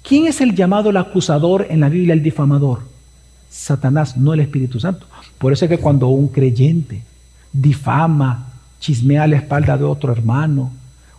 [0.03, 2.81] ¿Quién es el llamado el acusador en la Biblia, el difamador?
[3.49, 5.07] Satanás, no el Espíritu Santo.
[5.37, 7.01] Por eso es que cuando un creyente
[7.53, 8.49] difama,
[8.81, 10.71] chismea a la espalda de otro hermano,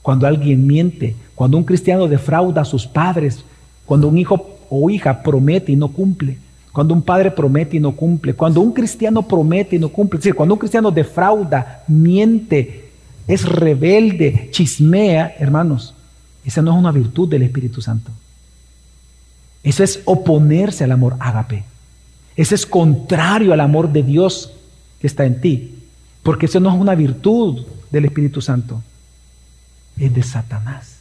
[0.03, 3.42] cuando alguien miente, cuando un cristiano defrauda a sus padres,
[3.87, 6.37] cuando un hijo o hija promete y no cumple,
[6.70, 10.25] cuando un padre promete y no cumple, cuando un cristiano promete y no cumple, es
[10.25, 12.90] decir, cuando un cristiano defrauda, miente,
[13.27, 15.94] es rebelde, chismea, hermanos,
[16.44, 18.11] esa no es una virtud del Espíritu Santo.
[19.64, 21.64] Eso es oponerse al amor ágape.
[22.37, 24.53] Eso es contrario al amor de Dios
[25.00, 25.74] que está en ti.
[26.22, 28.83] Porque eso no es una virtud del Espíritu Santo.
[29.98, 30.98] Es de Satanás.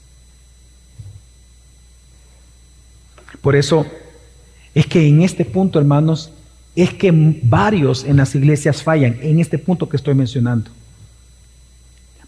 [3.42, 3.86] Por eso
[4.74, 6.32] es que en este punto, hermanos,
[6.76, 7.12] es que
[7.44, 10.72] varios en las iglesias fallan, en este punto que estoy mencionando.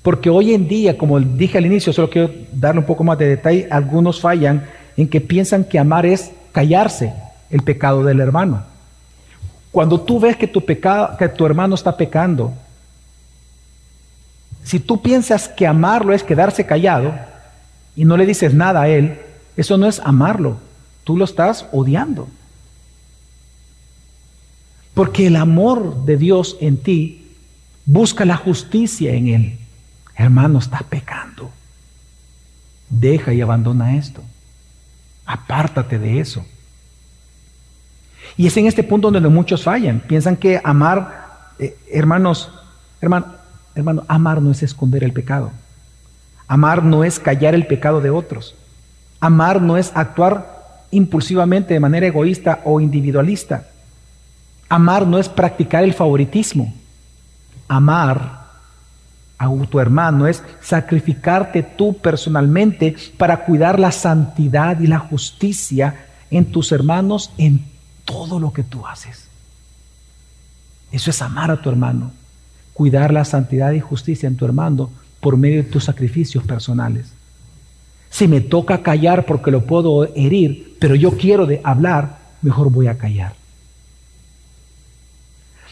[0.02, 3.28] Porque hoy en día, como dije al inicio, solo quiero darle un poco más de
[3.28, 4.65] detalle, algunos fallan
[4.97, 7.13] en que piensan que amar es callarse
[7.49, 8.63] el pecado del hermano.
[9.71, 12.53] Cuando tú ves que tu, pecado, que tu hermano está pecando,
[14.63, 17.13] si tú piensas que amarlo es quedarse callado
[17.95, 19.19] y no le dices nada a él,
[19.58, 20.58] eso no es amarlo,
[21.03, 22.27] tú lo estás odiando.
[24.93, 27.27] Porque el amor de Dios en ti
[27.86, 29.60] busca la justicia en él.
[30.15, 31.51] Hermano, estás pecando.
[32.89, 34.23] Deja y abandona esto.
[35.25, 36.45] Apártate de eso.
[38.38, 40.01] Y es en este punto donde muchos fallan.
[40.01, 42.51] Piensan que amar, eh, hermanos,
[43.01, 43.27] hermano,
[43.73, 45.51] hermano, amar no es esconder el pecado.
[46.47, 48.55] Amar no es callar el pecado de otros.
[49.19, 53.67] Amar no es actuar impulsivamente de manera egoísta o individualista.
[54.69, 56.73] Amar no es practicar el favoritismo.
[57.67, 58.44] Amar
[59.38, 66.45] a tu hermano, es sacrificarte tú personalmente para cuidar la santidad y la justicia en
[66.45, 67.65] tus hermanos en
[68.06, 69.28] todo lo que tú haces.
[70.91, 72.12] Eso es amar a tu hermano,
[72.74, 77.12] cuidar la santidad y justicia en tu hermano por medio de tus sacrificios personales.
[78.10, 82.88] Si me toca callar porque lo puedo herir, pero yo quiero de hablar, mejor voy
[82.88, 83.34] a callar.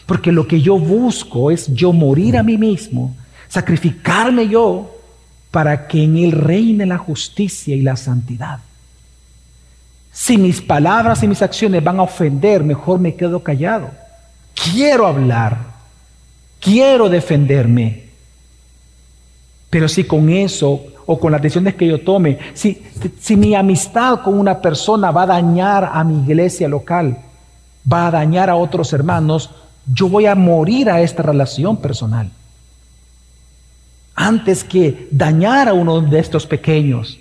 [0.04, 3.16] Porque lo que yo busco es yo morir a mí mismo
[3.54, 4.90] sacrificarme yo
[5.52, 8.58] para que en Él reine la justicia y la santidad.
[10.10, 13.90] Si mis palabras y mis acciones van a ofender, mejor me quedo callado.
[14.54, 15.56] Quiero hablar,
[16.58, 18.06] quiero defenderme.
[19.70, 22.82] Pero si con eso o con las decisiones que yo tome, si,
[23.20, 27.18] si mi amistad con una persona va a dañar a mi iglesia local,
[27.86, 29.50] va a dañar a otros hermanos,
[29.86, 32.32] yo voy a morir a esta relación personal
[34.14, 37.18] antes que dañar a uno de estos pequeños.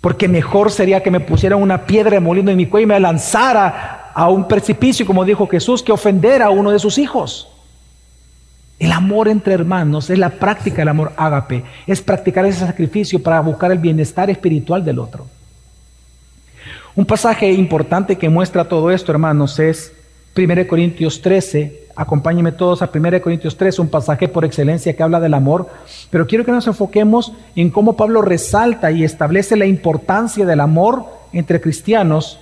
[0.00, 3.00] Porque mejor sería que me pusieran una piedra de molino en mi cuello y me
[3.00, 7.48] lanzara a un precipicio, como dijo Jesús, que ofender a uno de sus hijos.
[8.78, 13.40] El amor entre hermanos es la práctica del amor ágape, es practicar ese sacrificio para
[13.40, 15.26] buscar el bienestar espiritual del otro.
[16.96, 19.92] Un pasaje importante que muestra todo esto, hermanos, es
[20.36, 25.20] 1 Corintios 13, Acompáñenme todos a 1 Corintios 3, un pasaje por excelencia que habla
[25.20, 25.70] del amor,
[26.10, 31.06] pero quiero que nos enfoquemos en cómo Pablo resalta y establece la importancia del amor
[31.32, 32.40] entre cristianos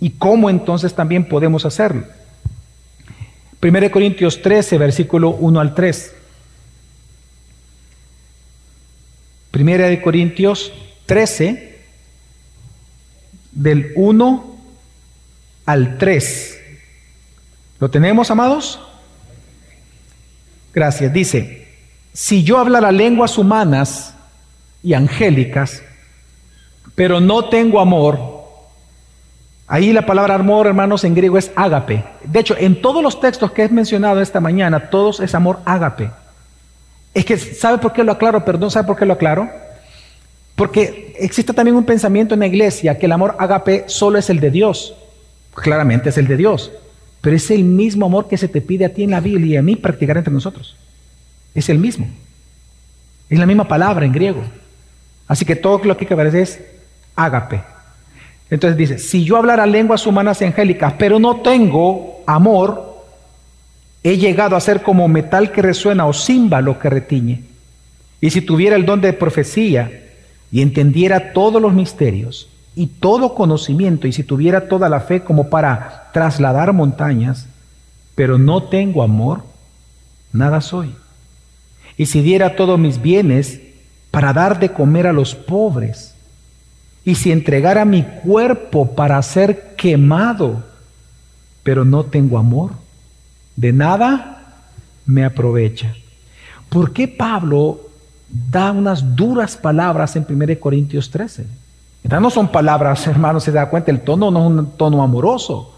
[0.00, 2.04] y cómo entonces también podemos hacerlo.
[3.60, 6.14] 1 Corintios 13, versículo 1 al 3.
[9.52, 10.72] 1 Corintios
[11.04, 11.80] 13,
[13.52, 14.56] del 1
[15.66, 16.57] al 3.
[17.80, 18.80] ¿Lo tenemos, amados?
[20.74, 21.12] Gracias.
[21.12, 21.68] Dice,
[22.12, 24.14] si yo hablara lenguas humanas
[24.82, 25.82] y angélicas,
[26.94, 28.18] pero no tengo amor,
[29.68, 32.04] ahí la palabra amor, hermanos, en griego es ágape.
[32.24, 36.10] De hecho, en todos los textos que he mencionado esta mañana, todos es amor ágape.
[37.14, 38.44] Es que, ¿sabe por qué lo aclaro?
[38.44, 39.48] Perdón, ¿sabe por qué lo aclaro?
[40.56, 44.40] Porque existe también un pensamiento en la iglesia que el amor ágape solo es el
[44.40, 44.94] de Dios.
[45.54, 46.72] Claramente es el de Dios.
[47.20, 49.56] Pero es el mismo amor que se te pide a ti en la Biblia y
[49.56, 50.76] a mí practicar entre nosotros.
[51.54, 52.08] Es el mismo.
[53.28, 54.42] Es la misma palabra en griego.
[55.26, 56.60] Así que todo lo que aparece es
[57.16, 57.60] ágape.
[58.50, 63.04] Entonces dice, si yo hablara lenguas humanas y angélicas, pero no tengo amor,
[64.02, 67.42] he llegado a ser como metal que resuena o címbalo que retiñe.
[68.20, 70.06] Y si tuviera el don de profecía
[70.50, 72.48] y entendiera todos los misterios
[72.78, 77.48] y todo conocimiento, y si tuviera toda la fe como para trasladar montañas,
[78.14, 79.42] pero no tengo amor,
[80.32, 80.94] nada soy.
[81.96, 83.60] Y si diera todos mis bienes
[84.12, 86.14] para dar de comer a los pobres,
[87.04, 90.62] y si entregara mi cuerpo para ser quemado,
[91.64, 92.70] pero no tengo amor,
[93.56, 94.62] de nada
[95.04, 95.96] me aprovecha.
[96.68, 97.88] ¿Por qué Pablo
[98.28, 101.67] da unas duras palabras en 1 Corintios 13?
[102.08, 105.74] No son palabras, hermanos, se da cuenta, el tono no es un tono amoroso,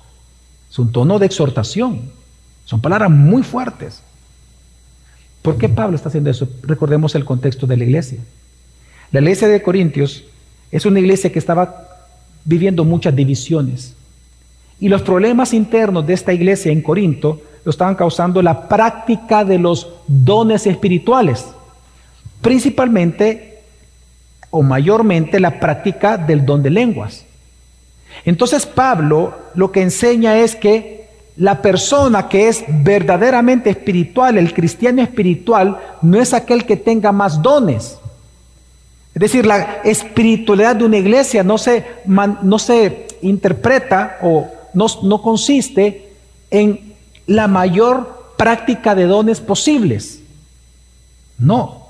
[0.71, 2.13] es un tono de exhortación.
[2.65, 4.03] Son palabras muy fuertes.
[5.43, 6.49] ¿Por qué Pablo está haciendo eso?
[6.63, 8.21] Recordemos el contexto de la iglesia.
[9.11, 10.25] La iglesia de Corintios
[10.71, 11.89] es una iglesia que estaba
[12.45, 13.97] viviendo muchas divisiones.
[14.79, 19.59] Y los problemas internos de esta iglesia en Corinto lo estaban causando la práctica de
[19.59, 21.45] los dones espirituales,
[22.41, 23.50] principalmente
[24.51, 27.25] o mayormente la práctica del don de lenguas.
[28.25, 35.01] Entonces Pablo lo que enseña es que la persona que es verdaderamente espiritual, el cristiano
[35.03, 37.99] espiritual, no es aquel que tenga más dones.
[39.15, 45.23] Es decir, la espiritualidad de una iglesia no se, no se interpreta o no, no
[45.23, 46.13] consiste
[46.51, 46.95] en
[47.27, 50.21] la mayor práctica de dones posibles.
[51.39, 51.87] No.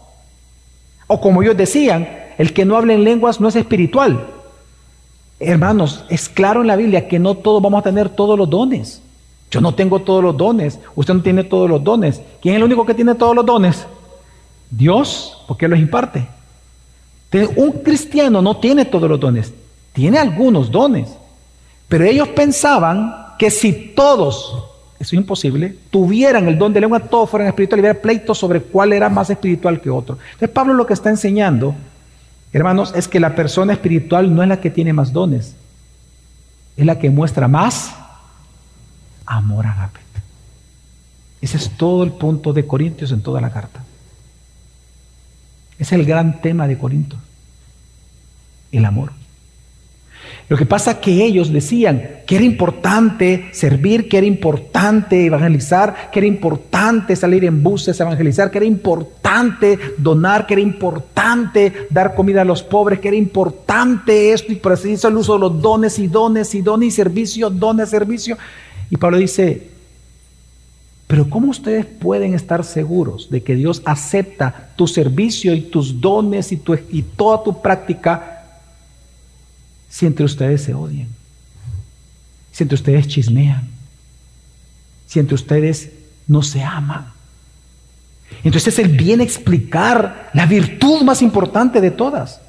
[1.07, 2.09] O como ellos decían,
[2.41, 4.26] el que no habla en lenguas no es espiritual.
[5.38, 9.03] Hermanos, es claro en la Biblia que no todos vamos a tener todos los dones.
[9.51, 12.22] Yo no tengo todos los dones, usted no tiene todos los dones.
[12.41, 13.86] ¿Quién es el único que tiene todos los dones?
[14.70, 16.26] Dios, porque Él los imparte.
[17.57, 19.53] Un cristiano no tiene todos los dones,
[19.93, 21.11] tiene algunos dones.
[21.88, 24.64] Pero ellos pensaban que si todos,
[24.99, 28.95] eso es imposible, tuvieran el don de lengua, todos fueran espirituales, hubiera pleito sobre cuál
[28.95, 30.16] era más espiritual que otro.
[30.24, 31.74] Entonces Pablo lo que está enseñando,
[32.53, 35.55] hermanos, es que la persona espiritual no es la que tiene más dones,
[36.76, 37.94] es la que muestra más
[39.26, 40.01] amor agape.
[41.40, 43.82] Ese es todo el punto de Corintios en toda la carta.
[45.78, 47.16] Es el gran tema de Corinto,
[48.72, 49.12] el amor.
[50.51, 56.11] Lo que pasa es que ellos decían que era importante servir, que era importante evangelizar,
[56.11, 61.86] que era importante salir en buses a evangelizar, que era importante donar, que era importante
[61.88, 65.34] dar comida a los pobres, que era importante esto y por así decirlo el uso
[65.34, 68.36] de los dones y dones y dones y servicio, dones, servicio.
[68.90, 69.68] Y Pablo dice,
[71.07, 76.51] pero ¿cómo ustedes pueden estar seguros de que Dios acepta tu servicio y tus dones
[76.51, 78.39] y toda tu práctica
[79.91, 81.09] si entre ustedes se odian,
[82.53, 83.68] si entre ustedes chismean,
[85.07, 85.91] si entre ustedes
[86.28, 87.12] no se aman.
[88.45, 92.41] Entonces Él viene a explicar la virtud más importante de todas.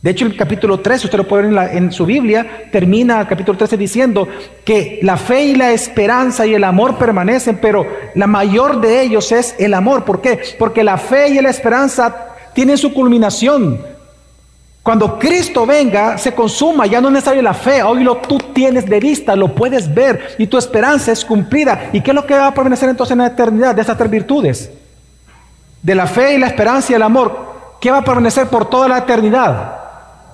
[0.00, 3.26] De hecho, el capítulo 13, usted lo puede ver en, en, su Biblia, termina el
[3.26, 4.28] capítulo 13 diciendo
[4.64, 9.32] que la fe y la esperanza y el amor permanecen, pero la mayor de ellos
[9.32, 10.04] es el amor.
[10.04, 10.40] ¿Por qué?
[10.58, 13.93] Porque la fe y la esperanza tienen su culminación
[14.84, 18.84] cuando Cristo venga, se consuma, ya no es necesario la fe, hoy lo tú tienes
[18.84, 21.88] de vista, lo puedes ver y tu esperanza es cumplida.
[21.94, 24.10] ¿Y qué es lo que va a permanecer entonces en la eternidad de estas tres
[24.10, 24.70] virtudes?
[25.80, 27.78] De la fe y la esperanza y el amor.
[27.80, 29.74] ¿Qué va a permanecer por toda la eternidad?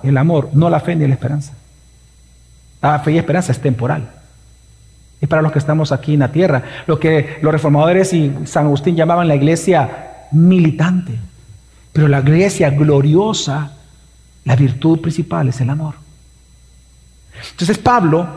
[0.03, 1.53] El amor, no la fe ni la esperanza.
[2.81, 4.09] La fe y esperanza es temporal.
[5.21, 6.61] Es para los que estamos aquí en la tierra.
[6.87, 11.17] Lo que los reformadores y San Agustín llamaban la iglesia militante.
[11.93, 13.77] Pero la iglesia gloriosa
[14.45, 15.95] la virtud principal es el amor.
[17.51, 18.27] Entonces Pablo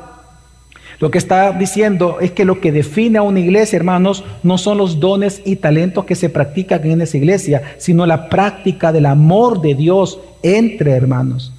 [1.01, 4.79] lo que está diciendo es que lo que define a una iglesia, hermanos, no son
[4.79, 9.61] los dones y talentos que se practican en esa iglesia, sino la práctica del amor
[9.61, 11.53] de Dios entre hermanos.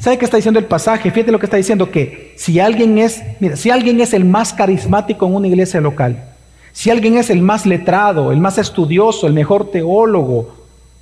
[0.00, 1.10] ¿Sabe qué está diciendo el pasaje?
[1.10, 4.52] Fíjate lo que está diciendo que si alguien es, mira, si alguien es el más
[4.52, 6.22] carismático en una iglesia local,
[6.72, 10.55] si alguien es el más letrado, el más estudioso, el mejor teólogo,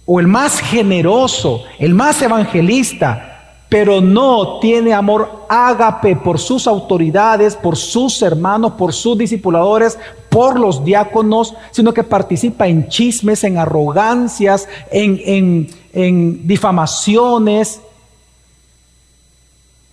[0.07, 3.31] o el más generoso, el más evangelista,
[3.69, 9.99] pero no tiene amor ágape por sus autoridades, por sus hermanos, por sus discipuladores,
[10.29, 17.81] por los diáconos, sino que participa en chismes, en arrogancias, en, en, en difamaciones.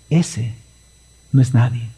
[0.09, 0.53] Ese
[1.31, 1.89] no es nadie.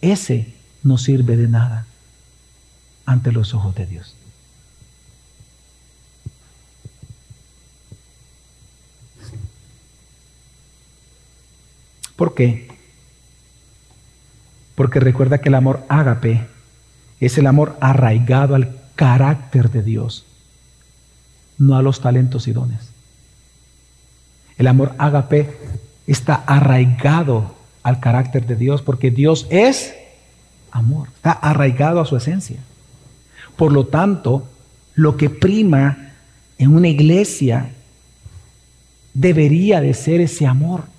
[0.00, 0.52] Ese
[0.82, 1.86] no sirve de nada
[3.06, 4.17] ante los ojos de Dios.
[12.18, 12.66] ¿Por qué?
[14.74, 16.48] Porque recuerda que el amor ágape
[17.20, 20.24] es el amor arraigado al carácter de Dios,
[21.58, 22.90] no a los talentos y dones.
[24.56, 25.56] El amor ágape
[26.08, 27.54] está arraigado
[27.84, 29.94] al carácter de Dios porque Dios es
[30.72, 32.58] amor, está arraigado a su esencia.
[33.54, 34.48] Por lo tanto,
[34.96, 36.14] lo que prima
[36.58, 37.70] en una iglesia
[39.14, 40.97] debería de ser ese amor.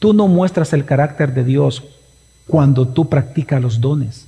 [0.00, 1.84] Tú no muestras el carácter de Dios
[2.48, 4.26] cuando tú practicas los dones.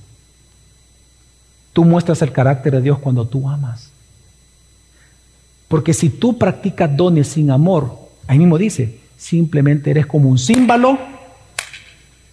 [1.73, 3.91] Tú muestras el carácter de Dios cuando tú amas.
[5.67, 10.97] Porque si tú practicas dones sin amor, Ahí mismo dice, simplemente eres como un símbolo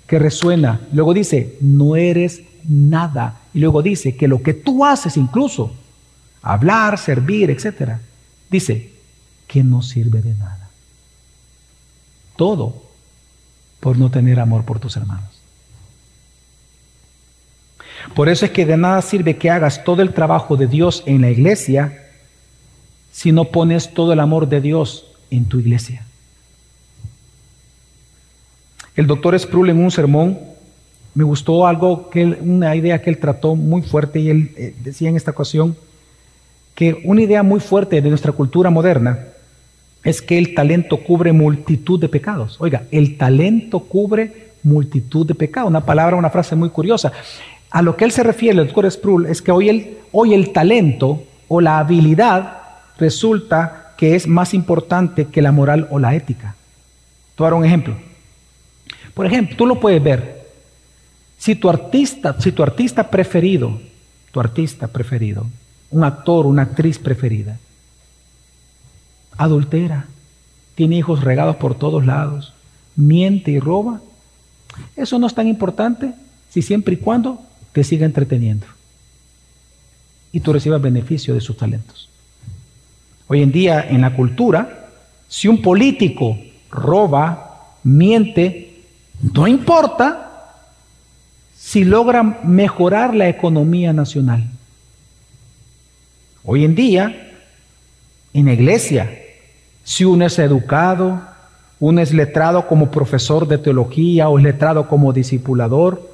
[0.06, 0.80] que resuena.
[0.92, 3.40] Luego dice, no eres nada.
[3.52, 5.72] Y luego dice que lo que tú haces incluso,
[6.42, 8.00] hablar, servir, etcétera,
[8.50, 8.92] dice
[9.46, 10.70] que no sirve de nada.
[12.36, 12.89] Todo
[13.80, 15.40] por no tener amor por tus hermanos.
[18.14, 21.20] Por eso es que de nada sirve que hagas todo el trabajo de Dios en
[21.20, 22.06] la iglesia
[23.12, 26.04] si no pones todo el amor de Dios en tu iglesia.
[28.96, 30.38] El doctor Sproul en un sermón
[31.14, 35.08] me gustó algo que una idea que él trató muy fuerte y él eh, decía
[35.08, 35.76] en esta ocasión
[36.74, 39.26] que una idea muy fuerte de nuestra cultura moderna
[40.02, 42.56] es que el talento cubre multitud de pecados.
[42.60, 45.68] Oiga, el talento cubre multitud de pecados.
[45.68, 47.12] Una palabra, una frase muy curiosa.
[47.70, 50.52] A lo que él se refiere, el doctor Sproul, es que hoy el, hoy el
[50.52, 52.58] talento o la habilidad
[52.98, 56.54] resulta que es más importante que la moral o la ética.
[57.36, 57.94] Te un ejemplo.
[59.14, 60.46] Por ejemplo, tú lo puedes ver.
[61.38, 63.80] Si tu artista, si tu artista preferido,
[64.30, 65.46] tu artista preferido,
[65.90, 67.58] un actor, una actriz preferida,
[69.42, 70.06] adultera,
[70.74, 72.52] tiene hijos regados por todos lados,
[72.94, 74.00] miente y roba,
[74.96, 76.12] eso no es tan importante
[76.48, 77.40] si siempre y cuando
[77.72, 78.66] te siga entreteniendo
[80.32, 82.08] y tú recibas beneficio de sus talentos.
[83.26, 84.88] Hoy en día en la cultura,
[85.28, 86.38] si un político
[86.70, 88.84] roba, miente,
[89.34, 90.26] no importa
[91.56, 94.48] si logra mejorar la economía nacional.
[96.44, 97.32] Hoy en día,
[98.32, 99.10] en la iglesia,
[99.90, 101.20] si uno es educado,
[101.80, 106.08] uno es letrado como profesor de teología o es letrado como discipulador,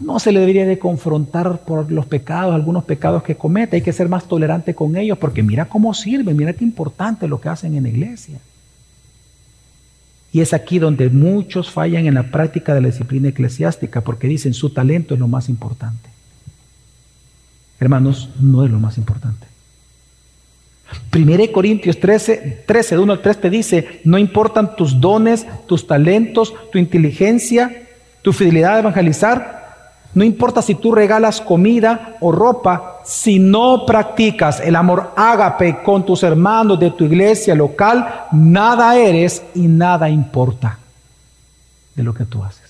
[0.00, 3.94] no se le debería de confrontar por los pecados, algunos pecados que comete, hay que
[3.94, 7.74] ser más tolerante con ellos porque mira cómo sirve, mira qué importante lo que hacen
[7.74, 8.38] en la iglesia.
[10.30, 14.52] Y es aquí donde muchos fallan en la práctica de la disciplina eclesiástica porque dicen
[14.52, 16.10] su talento es lo más importante.
[17.80, 19.49] Hermanos, no es lo más importante.
[21.14, 25.86] 1 Corintios 13, 13, de 1 al 3 te dice, no importan tus dones, tus
[25.86, 27.88] talentos, tu inteligencia,
[28.22, 29.60] tu fidelidad a evangelizar,
[30.12, 36.04] no importa si tú regalas comida o ropa, si no practicas el amor ágape con
[36.04, 40.78] tus hermanos de tu iglesia local, nada eres y nada importa
[41.94, 42.69] de lo que tú haces.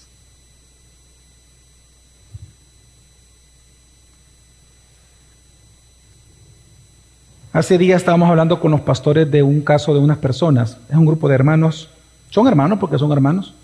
[7.52, 11.04] Hace días estábamos hablando con los pastores de un caso de unas personas, es un
[11.04, 11.90] grupo de hermanos,
[12.30, 13.54] son hermanos porque son hermanos,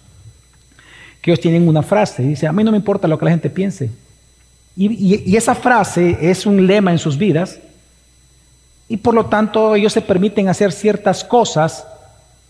[1.23, 3.49] que ellos tienen una frase, dice, a mí no me importa lo que la gente
[3.49, 3.91] piense.
[4.77, 7.61] Y, esa frase es un lema en sus vidas,
[8.89, 11.87] y por lo tanto ellos se permiten hacer ciertas cosas,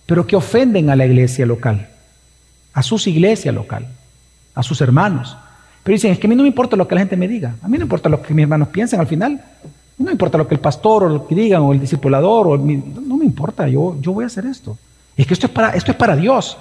[0.07, 1.87] pero que ofenden a la iglesia local,
[2.72, 3.87] a sus iglesias local,
[4.55, 5.37] a sus hermanos.
[5.82, 7.57] Pero dicen, es que a mí no me importa lo que la gente me diga,
[7.61, 9.43] a mí no importa lo que mis hermanos piensen al final,
[9.99, 13.17] no importa lo que el pastor o lo que digan, o el discipulador, o no
[13.17, 14.77] me importa, yo, yo voy a hacer esto.
[15.17, 16.59] Es que esto es para, esto es para Dios.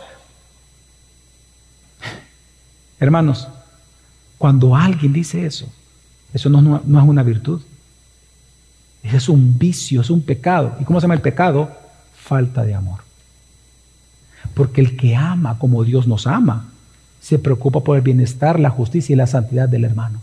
[3.00, 3.48] Hermanos,
[4.38, 5.68] cuando alguien dice eso,
[6.34, 7.62] eso no, es una virtud.
[9.04, 10.76] Es un vicio, es un pecado.
[10.80, 11.72] ¿Y cómo se llama el pecado?
[12.16, 13.00] Falta de amor.
[14.54, 16.70] Porque el que ama como Dios nos ama,
[17.22, 20.20] se preocupa por el bienestar, la justicia y la santidad del hermano.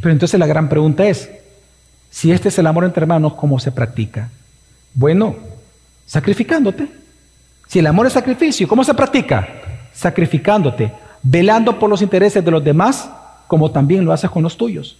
[0.00, 1.30] Pero entonces la gran pregunta es,
[2.10, 4.30] si este es el amor entre hermanos, ¿cómo se practica?
[4.94, 5.36] Bueno,
[6.06, 6.88] sacrificándote.
[7.66, 9.48] Si el amor es sacrificio, ¿cómo se practica?
[9.92, 13.10] sacrificándote, velando por los intereses de los demás,
[13.46, 14.98] como también lo haces con los tuyos.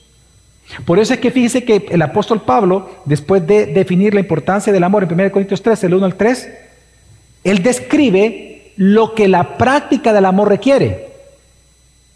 [0.85, 4.85] Por eso es que fíjese que el apóstol Pablo, después de definir la importancia del
[4.85, 6.49] amor en 1 Corintios 3, el 1 al 3,
[7.45, 11.10] él describe lo que la práctica del amor requiere.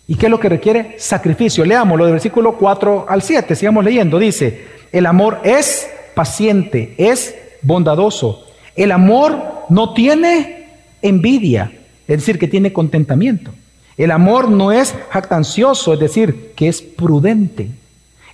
[0.06, 0.96] ¿Y qué es lo que requiere?
[0.98, 1.64] Sacrificio.
[1.64, 4.18] Leámoslo del versículo 4 al 7, sigamos leyendo.
[4.18, 8.46] Dice, el amor es paciente, es bondadoso.
[8.76, 10.66] El amor no tiene
[11.00, 11.70] envidia
[12.06, 13.52] es decir, que tiene contentamiento.
[13.96, 17.70] El amor no es jactancioso, es decir, que es prudente.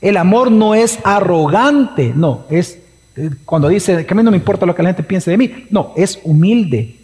[0.00, 2.78] El amor no es arrogante, no, es
[3.16, 5.36] eh, cuando dice que a mí no me importa lo que la gente piense de
[5.36, 6.96] mí, no, es humilde.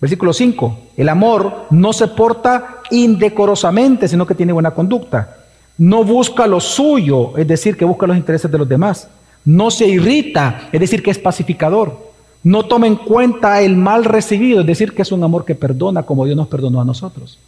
[0.00, 5.36] Versículo 5, el amor no se porta indecorosamente, sino que tiene buena conducta.
[5.76, 9.08] No busca lo suyo, es decir, que busca los intereses de los demás.
[9.44, 12.08] No se irrita, es decir, que es pacificador
[12.42, 16.04] no toma en cuenta el mal recibido, es decir, que es un amor que perdona
[16.04, 17.38] como Dios nos perdonó a nosotros.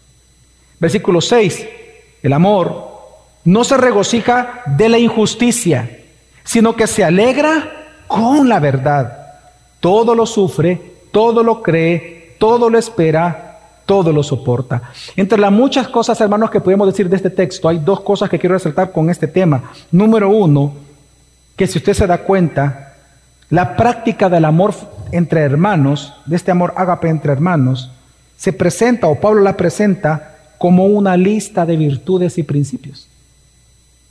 [0.79, 1.67] Versículo 6,
[2.23, 2.91] el amor
[3.45, 6.01] no se regocija de la injusticia,
[6.45, 9.17] sino que se alegra con la verdad.
[9.79, 10.81] Todo lo sufre,
[11.13, 14.83] todo lo cree, todo lo espera, todo lo soporta.
[15.15, 18.39] Entre las muchas cosas, hermanos, que podemos decir de este texto, hay dos cosas que
[18.39, 19.71] quiero resaltar con este tema.
[19.93, 20.73] Número uno,
[21.55, 22.95] que si usted se da cuenta,
[23.51, 24.73] la práctica del amor
[25.13, 27.91] entre hermanos, de este amor ágape entre hermanos,
[28.39, 33.07] se presenta, o Pablo la presenta, como una lista de virtudes y principios.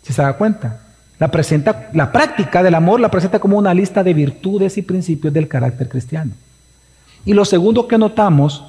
[0.03, 0.81] Si se da cuenta?
[1.17, 5.33] La, presenta, la práctica del amor la presenta como una lista de virtudes y principios
[5.33, 6.33] del carácter cristiano.
[7.29, 8.63] Y lo segundo que notamos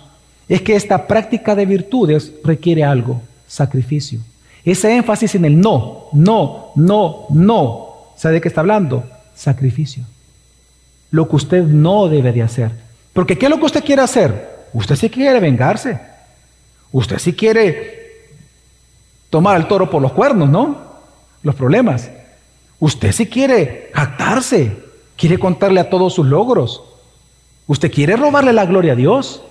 [0.46, 4.20] es que esta práctica de virtudes requiere algo, sacrificio.
[4.62, 7.88] Ese énfasis en el no, no, no, no.
[8.16, 9.02] ¿Sabe de qué está hablando?
[9.34, 10.04] Sacrificio.
[11.11, 12.70] Lo que usted no debe de hacer.
[13.14, 14.66] Porque ¿qué es lo que usted quiere hacer?
[14.74, 15.98] Usted sí quiere vengarse.
[16.92, 18.26] Usted sí quiere
[19.30, 20.76] tomar al toro por los cuernos, ¿no?
[21.42, 22.11] Los problemas.
[22.78, 24.76] Usted sí quiere jactarse,
[25.16, 26.89] quiere contarle a todos sus logros.
[27.71, 29.45] Usted quiere robarle la gloria a Dios.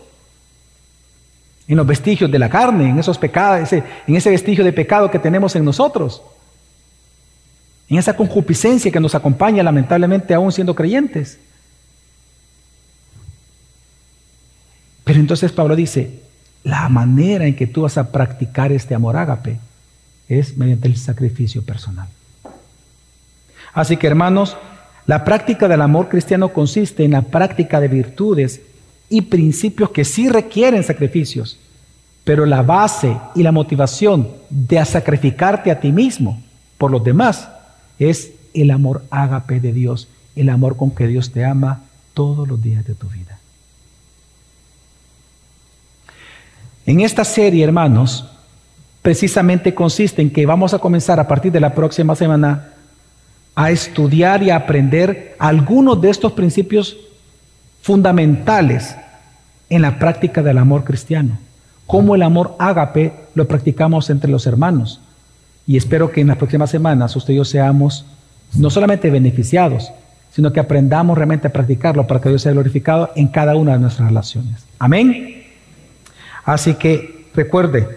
[1.69, 5.19] En los vestigios de la carne, en esos pecados, en ese vestigio de pecado que
[5.19, 6.21] tenemos en nosotros.
[7.87, 11.39] En esa concupiscencia que nos acompaña lamentablemente aún siendo creyentes.
[15.05, 16.19] Pero entonces Pablo dice,
[16.65, 19.59] la manera en que tú vas a practicar este amor ágape
[20.27, 22.09] es mediante el sacrificio personal.
[23.71, 24.57] Así que hermanos,
[25.09, 28.61] la práctica del amor cristiano consiste en la práctica de virtudes
[29.09, 31.57] y principios que sí requieren sacrificios,
[32.23, 36.39] pero la base y la motivación de sacrificarte a ti mismo
[36.77, 37.49] por los demás
[37.97, 42.61] es el amor ágape de Dios, el amor con que Dios te ama todos los
[42.61, 43.39] días de tu vida.
[46.85, 48.29] En esta serie, hermanos,
[49.01, 52.73] precisamente consiste en que vamos a comenzar a partir de la próxima semana
[53.59, 56.95] a estudiar y a aprender algunos de estos principios
[57.81, 58.95] fundamentales
[59.69, 61.37] en la práctica del amor cristiano.
[61.85, 65.01] Cómo el amor ágape lo practicamos entre los hermanos.
[65.67, 68.05] Y espero que en las próximas semanas usted y yo seamos
[68.55, 69.91] no solamente beneficiados,
[70.31, 73.79] sino que aprendamos realmente a practicarlo para que Dios sea glorificado en cada una de
[73.79, 74.63] nuestras relaciones.
[74.79, 75.43] Amén.
[76.45, 77.89] Así que recuerde,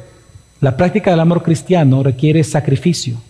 [0.58, 3.22] la práctica del amor cristiano requiere sacrificio,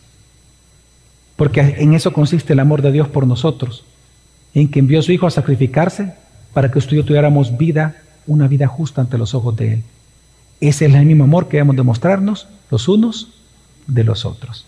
[1.36, 3.84] porque en eso consiste el amor de Dios por nosotros,
[4.54, 6.14] en que envió a su Hijo a sacrificarse
[6.52, 9.82] para que usted y yo tuviéramos vida, una vida justa ante los ojos de Él.
[10.60, 13.28] Ese es el mismo amor que debemos demostrarnos los unos
[13.86, 14.66] de los otros.